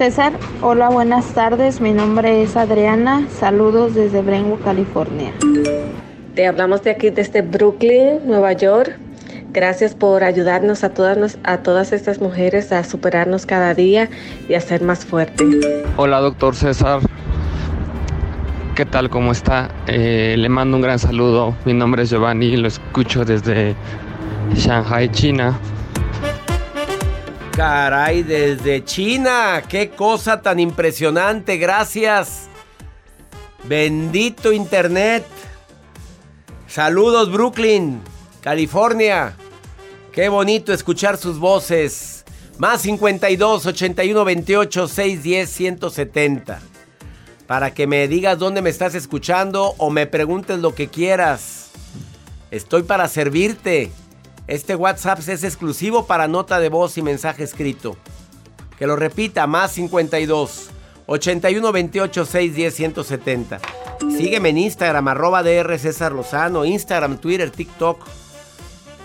César, 0.00 0.32
hola, 0.62 0.88
buenas 0.88 1.34
tardes. 1.34 1.82
Mi 1.82 1.92
nombre 1.92 2.42
es 2.42 2.56
Adriana. 2.56 3.28
Saludos 3.38 3.94
desde 3.94 4.22
Brentwood, 4.22 4.60
California. 4.64 5.30
Te 6.34 6.46
hablamos 6.46 6.82
de 6.82 6.92
aquí 6.92 7.10
desde 7.10 7.42
Brooklyn, 7.42 8.20
Nueva 8.24 8.54
York. 8.54 8.96
Gracias 9.52 9.94
por 9.94 10.24
ayudarnos 10.24 10.84
a 10.84 10.94
todas, 10.94 11.36
a 11.44 11.58
todas 11.58 11.92
estas 11.92 12.18
mujeres 12.18 12.72
a 12.72 12.82
superarnos 12.82 13.44
cada 13.44 13.74
día 13.74 14.08
y 14.48 14.54
a 14.54 14.62
ser 14.62 14.82
más 14.82 15.04
fuertes. 15.04 15.46
Hola, 15.98 16.20
doctor 16.20 16.56
César. 16.56 17.00
¿Qué 18.76 18.86
tal? 18.86 19.10
¿Cómo 19.10 19.32
está? 19.32 19.68
Eh, 19.86 20.34
le 20.38 20.48
mando 20.48 20.78
un 20.78 20.82
gran 20.82 20.98
saludo. 20.98 21.54
Mi 21.66 21.74
nombre 21.74 22.04
es 22.04 22.08
Giovanni, 22.08 22.56
lo 22.56 22.68
escucho 22.68 23.26
desde 23.26 23.74
Shanghai, 24.54 25.10
China. 25.10 25.58
Caray, 27.52 28.22
desde 28.22 28.84
China. 28.84 29.62
Qué 29.68 29.90
cosa 29.90 30.40
tan 30.40 30.60
impresionante. 30.60 31.56
Gracias. 31.58 32.48
Bendito 33.64 34.52
Internet. 34.52 35.24
Saludos 36.66 37.32
Brooklyn, 37.32 38.00
California. 38.40 39.34
Qué 40.12 40.28
bonito 40.28 40.72
escuchar 40.72 41.16
sus 41.16 41.38
voces. 41.38 42.24
Más 42.58 42.82
52 42.82 43.66
81 43.66 44.24
28 44.24 44.88
610 44.88 45.50
170. 45.50 46.60
Para 47.46 47.74
que 47.74 47.86
me 47.86 48.06
digas 48.06 48.38
dónde 48.38 48.62
me 48.62 48.70
estás 48.70 48.94
escuchando 48.94 49.74
o 49.78 49.90
me 49.90 50.06
preguntes 50.06 50.60
lo 50.60 50.74
que 50.74 50.88
quieras. 50.88 51.70
Estoy 52.50 52.82
para 52.82 53.08
servirte. 53.08 53.90
Este 54.50 54.74
WhatsApp 54.74 55.20
es 55.28 55.44
exclusivo 55.44 56.06
para 56.06 56.26
nota 56.26 56.58
de 56.58 56.70
voz 56.70 56.98
y 56.98 57.02
mensaje 57.02 57.44
escrito. 57.44 57.96
Que 58.76 58.88
lo 58.88 58.96
repita, 58.96 59.46
más 59.46 59.70
52 59.70 60.70
81 61.06 61.70
28 61.70 62.24
610 62.24 62.74
170. 62.74 63.60
Sígueme 64.10 64.48
en 64.48 64.58
Instagram, 64.58 65.06
arroba 65.06 65.44
DR 65.44 65.78
César 65.78 66.10
Lozano, 66.10 66.64
Instagram, 66.64 67.18
Twitter, 67.18 67.52
TikTok. 67.52 68.04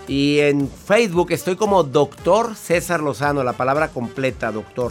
Y 0.08 0.40
en 0.40 0.68
Facebook 0.68 1.30
estoy 1.30 1.54
como 1.54 1.84
Doctor 1.84 2.56
César 2.56 2.98
Lozano, 2.98 3.44
la 3.44 3.52
palabra 3.52 3.86
completa, 3.86 4.50
doctor. 4.50 4.90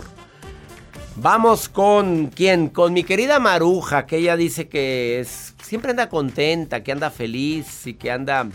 Vamos 1.17 1.67
con 1.67 2.27
quién? 2.27 2.69
Con 2.69 2.93
mi 2.93 3.03
querida 3.03 3.39
Maruja, 3.39 4.05
que 4.05 4.19
ella 4.19 4.37
dice 4.37 4.69
que 4.69 5.19
es, 5.19 5.53
siempre 5.61 5.91
anda 5.91 6.07
contenta, 6.07 6.81
que 6.81 6.93
anda 6.93 7.11
feliz 7.11 7.87
y 7.87 7.95
que 7.95 8.09
anda 8.09 8.47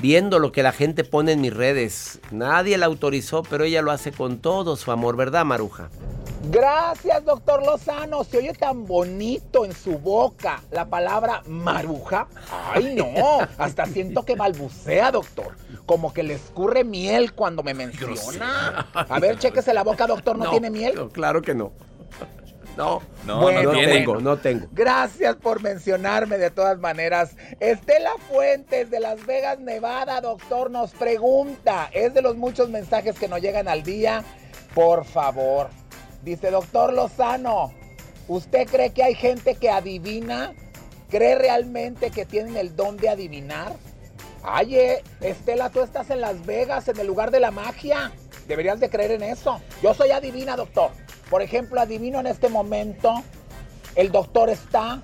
viendo 0.00 0.38
lo 0.38 0.52
que 0.52 0.62
la 0.62 0.72
gente 0.72 1.04
pone 1.04 1.32
en 1.32 1.40
mis 1.40 1.54
redes. 1.54 2.20
Nadie 2.30 2.78
la 2.78 2.86
autorizó, 2.86 3.42
pero 3.42 3.64
ella 3.64 3.82
lo 3.82 3.90
hace 3.90 4.12
con 4.12 4.38
todo 4.38 4.76
su 4.76 4.90
amor, 4.90 5.16
¿verdad, 5.16 5.44
Maruja? 5.44 5.90
Gracias, 6.50 7.24
doctor 7.24 7.64
Lozano. 7.64 8.24
Se 8.24 8.38
oye 8.38 8.54
tan 8.54 8.86
bonito 8.86 9.66
en 9.66 9.72
su 9.72 9.98
boca 9.98 10.62
la 10.70 10.86
palabra 10.86 11.42
maruja. 11.46 12.28
Ay, 12.72 12.94
no. 12.94 13.40
Hasta 13.58 13.84
siento 13.86 14.24
que 14.24 14.36
balbucea, 14.36 15.12
doctor. 15.12 15.56
Como 15.84 16.14
que 16.14 16.22
le 16.22 16.34
escurre 16.34 16.82
miel 16.82 17.34
cuando 17.34 17.62
me 17.62 17.74
menciona. 17.74 18.86
A 18.94 19.18
ver, 19.20 19.38
chéquese 19.38 19.74
la 19.74 19.82
boca, 19.82 20.06
doctor. 20.06 20.38
¿No, 20.38 20.50
tiene 20.50 20.70
miel? 20.70 20.94
no, 20.94 21.08
claro 21.10 21.42
que 21.42 21.54
no. 21.54 21.72
No, 22.76 23.02
No, 23.26 23.40
Bueno, 23.40 23.62
no 23.62 23.72
tengo, 23.72 24.20
no 24.20 24.36
tengo. 24.38 24.66
Gracias 24.72 25.36
por 25.36 25.62
mencionarme 25.62 26.38
de 26.38 26.50
todas 26.50 26.78
maneras. 26.78 27.36
Estela 27.58 28.12
Fuentes 28.30 28.90
de 28.90 29.00
Las 29.00 29.24
Vegas, 29.26 29.58
Nevada, 29.58 30.20
doctor, 30.20 30.70
nos 30.70 30.92
pregunta. 30.92 31.90
Es 31.92 32.14
de 32.14 32.22
los 32.22 32.36
muchos 32.36 32.70
mensajes 32.70 33.18
que 33.18 33.28
nos 33.28 33.40
llegan 33.40 33.68
al 33.68 33.82
día. 33.82 34.24
Por 34.74 35.04
favor. 35.04 35.68
Dice, 36.22 36.50
doctor 36.50 36.92
Lozano, 36.92 37.72
¿usted 38.28 38.66
cree 38.66 38.90
que 38.90 39.02
hay 39.02 39.14
gente 39.14 39.54
que 39.56 39.70
adivina? 39.70 40.52
¿Cree 41.08 41.34
realmente 41.34 42.10
que 42.10 42.24
tienen 42.24 42.56
el 42.56 42.76
don 42.76 42.96
de 42.96 43.08
adivinar? 43.08 43.72
Ay, 44.42 44.76
eh, 44.76 45.02
Estela, 45.20 45.70
tú 45.70 45.82
estás 45.82 46.08
en 46.10 46.20
Las 46.20 46.46
Vegas, 46.46 46.88
en 46.88 46.98
el 46.98 47.06
lugar 47.06 47.30
de 47.30 47.40
la 47.40 47.50
magia. 47.50 48.12
Deberías 48.46 48.80
de 48.80 48.88
creer 48.88 49.12
en 49.12 49.22
eso. 49.22 49.60
Yo 49.82 49.92
soy 49.92 50.10
adivina, 50.12 50.56
doctor. 50.56 50.90
Por 51.30 51.40
ejemplo, 51.42 51.80
adivino 51.80 52.20
en 52.20 52.26
este 52.26 52.48
momento. 52.48 53.14
El 53.94 54.12
doctor 54.12 54.50
está, 54.50 55.00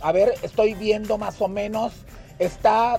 a 0.00 0.12
ver, 0.12 0.34
estoy 0.42 0.74
viendo 0.74 1.18
más 1.18 1.40
o 1.40 1.48
menos, 1.48 1.92
está 2.38 2.98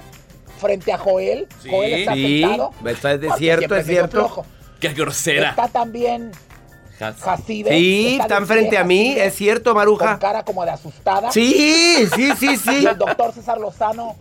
frente 0.59 0.93
a 0.93 0.97
Joel. 0.97 1.47
Sí, 1.61 1.69
Joel 1.69 1.93
está 1.93 2.13
Sí, 2.13 2.41
sentado. 2.41 2.71
está- 2.85 3.13
es 3.13 3.35
cierto, 3.38 3.75
es 3.75 3.85
cierto. 3.85 4.11
flojo. 4.17 4.45
Qué 4.79 4.89
grosera. 4.93 5.49
Está 5.51 5.67
también 5.67 6.31
Jacibe. 6.97 7.69
Sí, 7.71 8.17
están 8.21 8.47
frente 8.47 8.77
a 8.77 8.83
mí, 8.85 9.07
Jacibe, 9.09 9.25
es 9.25 9.35
cierto, 9.35 9.69
Con 9.71 9.77
Maruja. 9.77 10.19
cara 10.19 10.43
como 10.45 10.63
de 10.63 10.71
asustada. 10.71 11.31
Sí, 11.31 12.07
sí, 12.15 12.31
sí, 12.39 12.51
Y 12.53 12.57
sí. 12.57 12.85
el 12.85 12.97
doctor 12.97 13.33
César 13.33 13.57
Lozano 13.59 14.15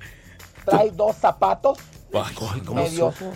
trae 0.64 0.90
dos 0.90 1.14
zapatos 1.16 1.78
Ay, 2.12 2.34
¿cómo 2.64 2.80
medio 2.82 3.12
supo? 3.12 3.32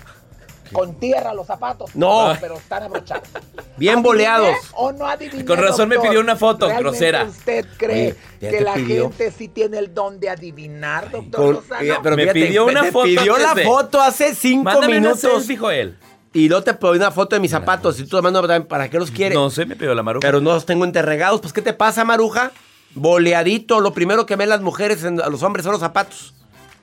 Con 0.73 0.95
tierra 0.99 1.33
los 1.35 1.47
zapatos. 1.47 1.91
No. 1.95 2.37
Pero 2.41 2.57
están 2.57 2.83
abrochados. 2.85 3.29
Bien 3.77 3.95
¿Adiviné 3.95 4.09
boleados. 4.09 4.57
¿O 4.75 4.93
no 4.93 5.07
adiviné, 5.07 5.45
Con 5.45 5.59
razón 5.59 5.89
me 5.89 5.99
pidió 5.99 6.21
una 6.21 6.35
foto, 6.37 6.67
¿Realmente 6.67 6.91
grosera. 6.91 7.25
¿Usted 7.25 7.67
cree 7.77 8.17
Oye, 8.41 8.51
que 8.51 8.61
la 8.61 8.75
pidió. 8.75 9.09
gente 9.11 9.31
sí 9.31 9.49
tiene 9.49 9.79
el 9.79 9.95
don 9.95 10.19
de 10.19 10.31
adivinar, 10.31 11.11
doctor 11.11 11.41
Con- 11.41 11.55
Lozano? 11.55 11.81
Oiga, 11.81 12.01
pero 12.03 12.17
Me 12.17 12.23
fíjate, 12.23 12.41
pidió 12.47 12.67
una 12.67 12.85
foto 12.85 13.05
pidió 13.05 13.35
antes 13.35 13.47
la 13.49 13.55
de- 13.55 13.65
foto 13.65 14.01
hace 14.03 14.35
cinco 14.35 14.65
Mándame 14.65 14.95
minutos. 15.01 15.21
selfie, 15.21 15.57
Joel. 15.57 15.99
Y 16.33 16.49
luego 16.49 16.63
te 16.65 16.75
pidió 16.75 16.93
una 16.93 17.11
foto 17.11 17.37
de 17.37 17.41
mis 17.41 17.51
zapatos. 17.51 17.99
Y 18.01 18.07
tú 18.07 18.21
mando 18.23 18.67
para 18.69 18.91
qué 18.91 18.99
los 18.99 19.11
quieres. 19.11 19.37
No 19.37 19.49
sé, 19.51 19.65
me 19.65 19.77
pidió 19.77 19.95
la 19.95 20.03
maruja. 20.03 20.21
Pero 20.27 20.41
no 20.41 20.53
los 20.53 20.67
tengo 20.67 20.85
enterregados. 20.85 21.41
Pues, 21.41 21.53
¿qué 21.53 21.63
te 21.63 21.73
pasa, 21.73 22.05
Maruja? 22.05 22.53
Boleadito. 22.95 23.81
Lo 23.81 23.93
primero 23.95 24.27
que 24.27 24.37
ven 24.37 24.49
las 24.49 24.61
mujeres, 24.61 25.05
en- 25.05 25.21
a 25.21 25.29
los 25.29 25.43
hombres, 25.43 25.65
son 25.65 25.73
los 25.73 25.81
zapatos. 25.81 26.35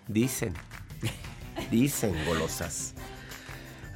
Dicen. 0.07 0.53
Dicen, 1.71 2.13
golosas. 2.27 2.93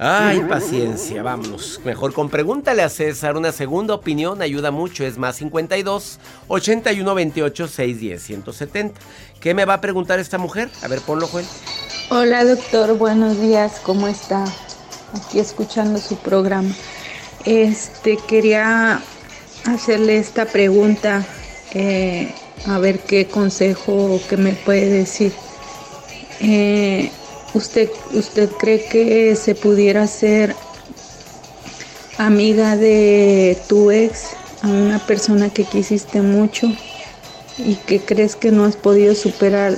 Ay, 0.02 0.40
paciencia, 0.48 1.22
vámonos. 1.22 1.82
Mejor 1.84 2.14
con 2.14 2.30
pregúntale 2.30 2.84
a 2.84 2.88
César. 2.88 3.36
Una 3.36 3.52
segunda 3.52 3.94
opinión 3.94 4.42
ayuda 4.42 4.72
mucho. 4.72 5.04
Es 5.04 5.18
más 5.18 5.36
52 5.36 6.20
81 6.48 7.16
28 7.16 7.68
610 7.68 8.24
170. 8.24 9.02
¿Qué 9.42 9.54
me 9.54 9.66
va 9.66 9.74
a 9.74 9.82
preguntar 9.82 10.18
esta 10.18 10.38
mujer? 10.38 10.70
A 10.84 10.88
ver, 10.88 11.02
ponlo, 11.02 11.28
Joel. 11.28 11.46
Hola 12.12 12.46
doctor, 12.46 12.98
buenos 12.98 13.42
días, 13.42 13.82
¿cómo 13.84 14.08
está? 14.08 14.46
Aquí 15.14 15.38
escuchando 15.38 16.00
su 16.00 16.16
programa. 16.16 16.74
Este, 17.44 18.16
quería 18.26 19.02
hacerle 19.66 20.18
esta 20.18 20.46
pregunta, 20.46 21.26
eh, 21.74 22.34
a 22.68 22.80
ver 22.80 23.00
qué 23.00 23.28
consejo 23.28 24.16
o 24.16 24.22
qué 24.30 24.38
me 24.38 24.54
puede 24.54 24.90
decir. 24.90 25.34
Eh, 26.40 27.12
¿usted, 27.54 27.90
¿Usted 28.14 28.50
cree 28.60 28.86
que 28.86 29.36
se 29.36 29.56
pudiera 29.56 30.08
ser 30.08 30.56
amiga 32.18 32.76
de 32.76 33.58
tu 33.68 33.92
ex, 33.92 34.36
a 34.62 34.68
una 34.68 35.00
persona 35.00 35.50
que 35.50 35.64
quisiste 35.64 36.22
mucho 36.22 36.68
y 37.58 37.76
que 37.76 38.00
crees 38.00 38.36
que 38.36 38.52
no 38.52 38.66
has 38.66 38.76
podido 38.76 39.16
superar? 39.16 39.78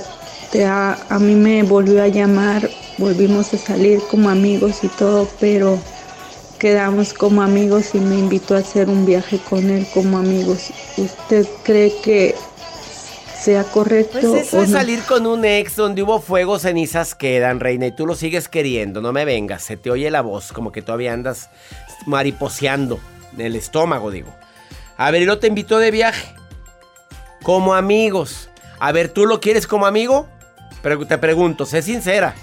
Te 0.50 0.64
a, 0.64 0.98
a 1.08 1.18
mí 1.18 1.34
me 1.34 1.62
volvió 1.62 2.02
a 2.02 2.08
llamar, 2.08 2.68
volvimos 2.98 3.54
a 3.54 3.58
salir 3.58 4.00
como 4.10 4.28
amigos 4.28 4.78
y 4.82 4.88
todo, 4.88 5.28
pero 5.40 5.78
quedamos 6.58 7.12
como 7.12 7.42
amigos 7.42 7.94
y 7.94 7.98
me 7.98 8.16
invitó 8.18 8.54
a 8.54 8.58
hacer 8.58 8.88
un 8.88 9.04
viaje 9.04 9.40
con 9.50 9.68
él 9.68 9.86
como 9.92 10.18
amigos. 10.18 10.70
¿Usted 10.96 11.46
cree 11.64 11.92
que 12.04 12.36
sea 13.42 13.64
correcto? 13.64 14.18
Pues 14.20 14.24
eso 14.24 14.58
o 14.58 14.62
es 14.62 14.70
no? 14.70 14.78
salir 14.78 15.02
con 15.02 15.26
un 15.26 15.44
ex 15.44 15.76
donde 15.76 16.02
hubo 16.02 16.20
fuego, 16.20 16.58
cenizas 16.58 17.14
quedan, 17.14 17.60
reina, 17.60 17.86
y 17.86 17.92
tú 17.92 18.06
lo 18.06 18.14
sigues 18.14 18.48
queriendo. 18.48 19.00
No 19.00 19.12
me 19.12 19.24
vengas, 19.24 19.62
se 19.62 19.76
te 19.76 19.90
oye 19.90 20.10
la 20.10 20.20
voz, 20.20 20.52
como 20.52 20.70
que 20.72 20.82
todavía 20.82 21.12
andas 21.12 21.50
mariposeando 22.06 23.00
en 23.34 23.40
el 23.40 23.56
estómago, 23.56 24.10
digo. 24.10 24.32
A 24.96 25.10
ver, 25.10 25.22
y 25.22 25.36
te 25.38 25.46
invitó 25.48 25.78
de 25.78 25.90
viaje. 25.90 26.34
Como 27.42 27.74
amigos. 27.74 28.50
A 28.78 28.92
ver, 28.92 29.08
¿tú 29.08 29.26
lo 29.26 29.40
quieres 29.40 29.66
como 29.66 29.86
amigo? 29.86 30.28
Pero 30.82 31.04
te 31.06 31.18
pregunto, 31.18 31.66
sé 31.66 31.82
sincera. 31.82 32.34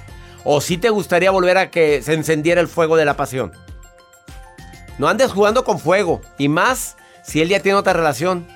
¿O 0.43 0.61
si 0.61 0.77
te 0.77 0.89
gustaría 0.89 1.31
volver 1.31 1.57
a 1.57 1.69
que 1.69 2.01
se 2.01 2.13
encendiera 2.13 2.61
el 2.61 2.67
fuego 2.67 2.97
de 2.97 3.05
la 3.05 3.15
pasión? 3.15 3.53
No 4.97 5.07
andes 5.07 5.31
jugando 5.31 5.63
con 5.63 5.79
fuego. 5.79 6.21
Y 6.37 6.49
más 6.49 6.97
si 7.23 7.41
él 7.41 7.49
ya 7.49 7.61
tiene 7.61 7.77
otra 7.77 7.93
relación. 7.93 8.47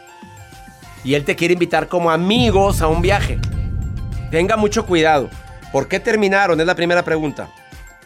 Y 1.03 1.15
él 1.15 1.25
te 1.25 1.35
quiere 1.35 1.53
invitar 1.53 1.87
como 1.87 2.11
amigos 2.11 2.81
a 2.81 2.87
un 2.87 3.01
viaje. 3.01 3.39
Tenga 4.31 4.57
mucho 4.57 4.85
cuidado. 4.85 5.29
¿Por 5.71 5.87
qué 5.87 5.99
terminaron? 5.99 6.59
Es 6.59 6.67
la 6.67 6.75
primera 6.75 7.03
pregunta. 7.03 7.49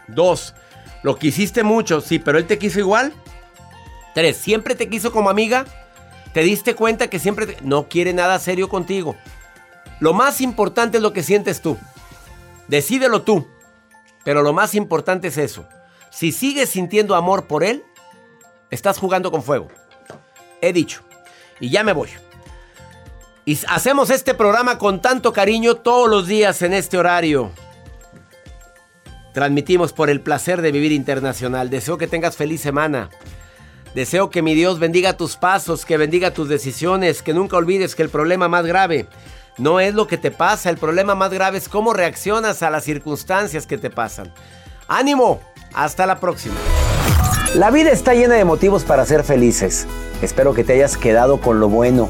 Dos, 0.08 0.56
lo 1.04 1.18
quisiste 1.18 1.64
mucho, 1.64 2.02
sí, 2.02 2.20
pero 2.20 2.38
él 2.38 2.48
te 2.48 2.58
quiso 2.58 2.80
igual. 2.80 3.14
Tres, 4.14 4.38
¿siempre 4.38 4.74
te 4.74 4.90
quiso 4.90 5.12
como 5.12 5.30
amiga? 5.30 5.66
¿Te 6.34 6.42
diste 6.42 6.76
cuenta 6.76 7.10
que 7.10 7.20
siempre 7.20 7.58
no 7.62 7.88
quiere 7.88 8.14
nada 8.14 8.40
serio 8.40 8.70
contigo? 8.70 9.16
Lo 10.00 10.14
más 10.14 10.42
importante 10.42 10.98
es 10.98 11.04
lo 11.04 11.14
que 11.14 11.24
sientes 11.24 11.62
tú. 11.62 11.78
Decídelo 12.68 13.22
tú. 13.22 13.48
Pero 14.24 14.42
lo 14.42 14.54
más 14.54 14.76
importante 14.76 15.30
es 15.30 15.38
eso. 15.38 15.68
Si 16.10 16.32
sigues 16.32 16.70
sintiendo 16.70 17.16
amor 17.16 17.48
por 17.48 17.64
él, 17.64 17.84
estás 18.70 18.98
jugando 18.98 19.32
con 19.32 19.44
fuego. 19.44 19.70
He 20.62 20.74
dicho. 20.74 21.02
Y 21.60 21.70
ya 21.70 21.84
me 21.84 21.94
voy. 21.94 22.10
Y 23.48 23.58
hacemos 23.70 24.10
este 24.10 24.34
programa 24.34 24.78
con 24.78 25.02
tanto 25.02 25.32
cariño 25.32 25.76
todos 25.76 26.10
los 26.10 26.28
días 26.28 26.62
en 26.64 26.74
este 26.74 26.98
horario. 26.98 27.50
Transmitimos 29.34 29.94
por 29.94 30.10
el 30.10 30.20
placer 30.20 30.62
de 30.62 30.74
vivir 30.74 30.92
internacional. 30.92 31.70
Deseo 31.70 31.98
que 31.98 32.08
tengas 32.08 32.36
feliz 32.36 32.60
semana. 32.60 33.10
Deseo 33.96 34.30
que 34.30 34.42
mi 34.42 34.54
Dios 34.54 34.80
bendiga 34.80 35.16
tus 35.16 35.38
pasos, 35.38 35.86
que 35.86 35.96
bendiga 35.96 36.32
tus 36.32 36.50
decisiones, 36.50 37.22
que 37.24 37.34
nunca 37.34 37.56
olvides 37.56 37.96
que 37.96 38.04
el 38.04 38.10
problema 38.10 38.50
más 38.50 38.66
grave 38.66 39.08
no 39.58 39.80
es 39.80 39.96
lo 39.96 40.08
que 40.08 40.18
te 40.18 40.30
pasa, 40.30 40.70
el 40.70 40.78
problema 40.78 41.16
más 41.16 41.32
grave 41.32 41.58
es 41.58 41.70
cómo 41.70 41.94
reaccionas 41.94 42.64
a 42.64 42.70
las 42.70 42.84
circunstancias 42.84 43.66
que 43.66 43.78
te 43.78 43.90
pasan. 43.90 44.34
ánimo, 44.90 45.40
hasta 45.74 46.06
la 46.06 46.20
próxima. 46.20 46.56
La 47.56 47.72
vida 47.72 47.92
está 47.92 48.14
llena 48.14 48.36
de 48.36 48.44
motivos 48.44 48.84
para 48.84 49.06
ser 49.06 49.24
felices. 49.24 49.88
Espero 50.22 50.54
que 50.54 50.66
te 50.66 50.74
hayas 50.74 50.98
quedado 50.98 51.40
con 51.40 51.62
lo 51.62 51.70
bueno 51.70 52.10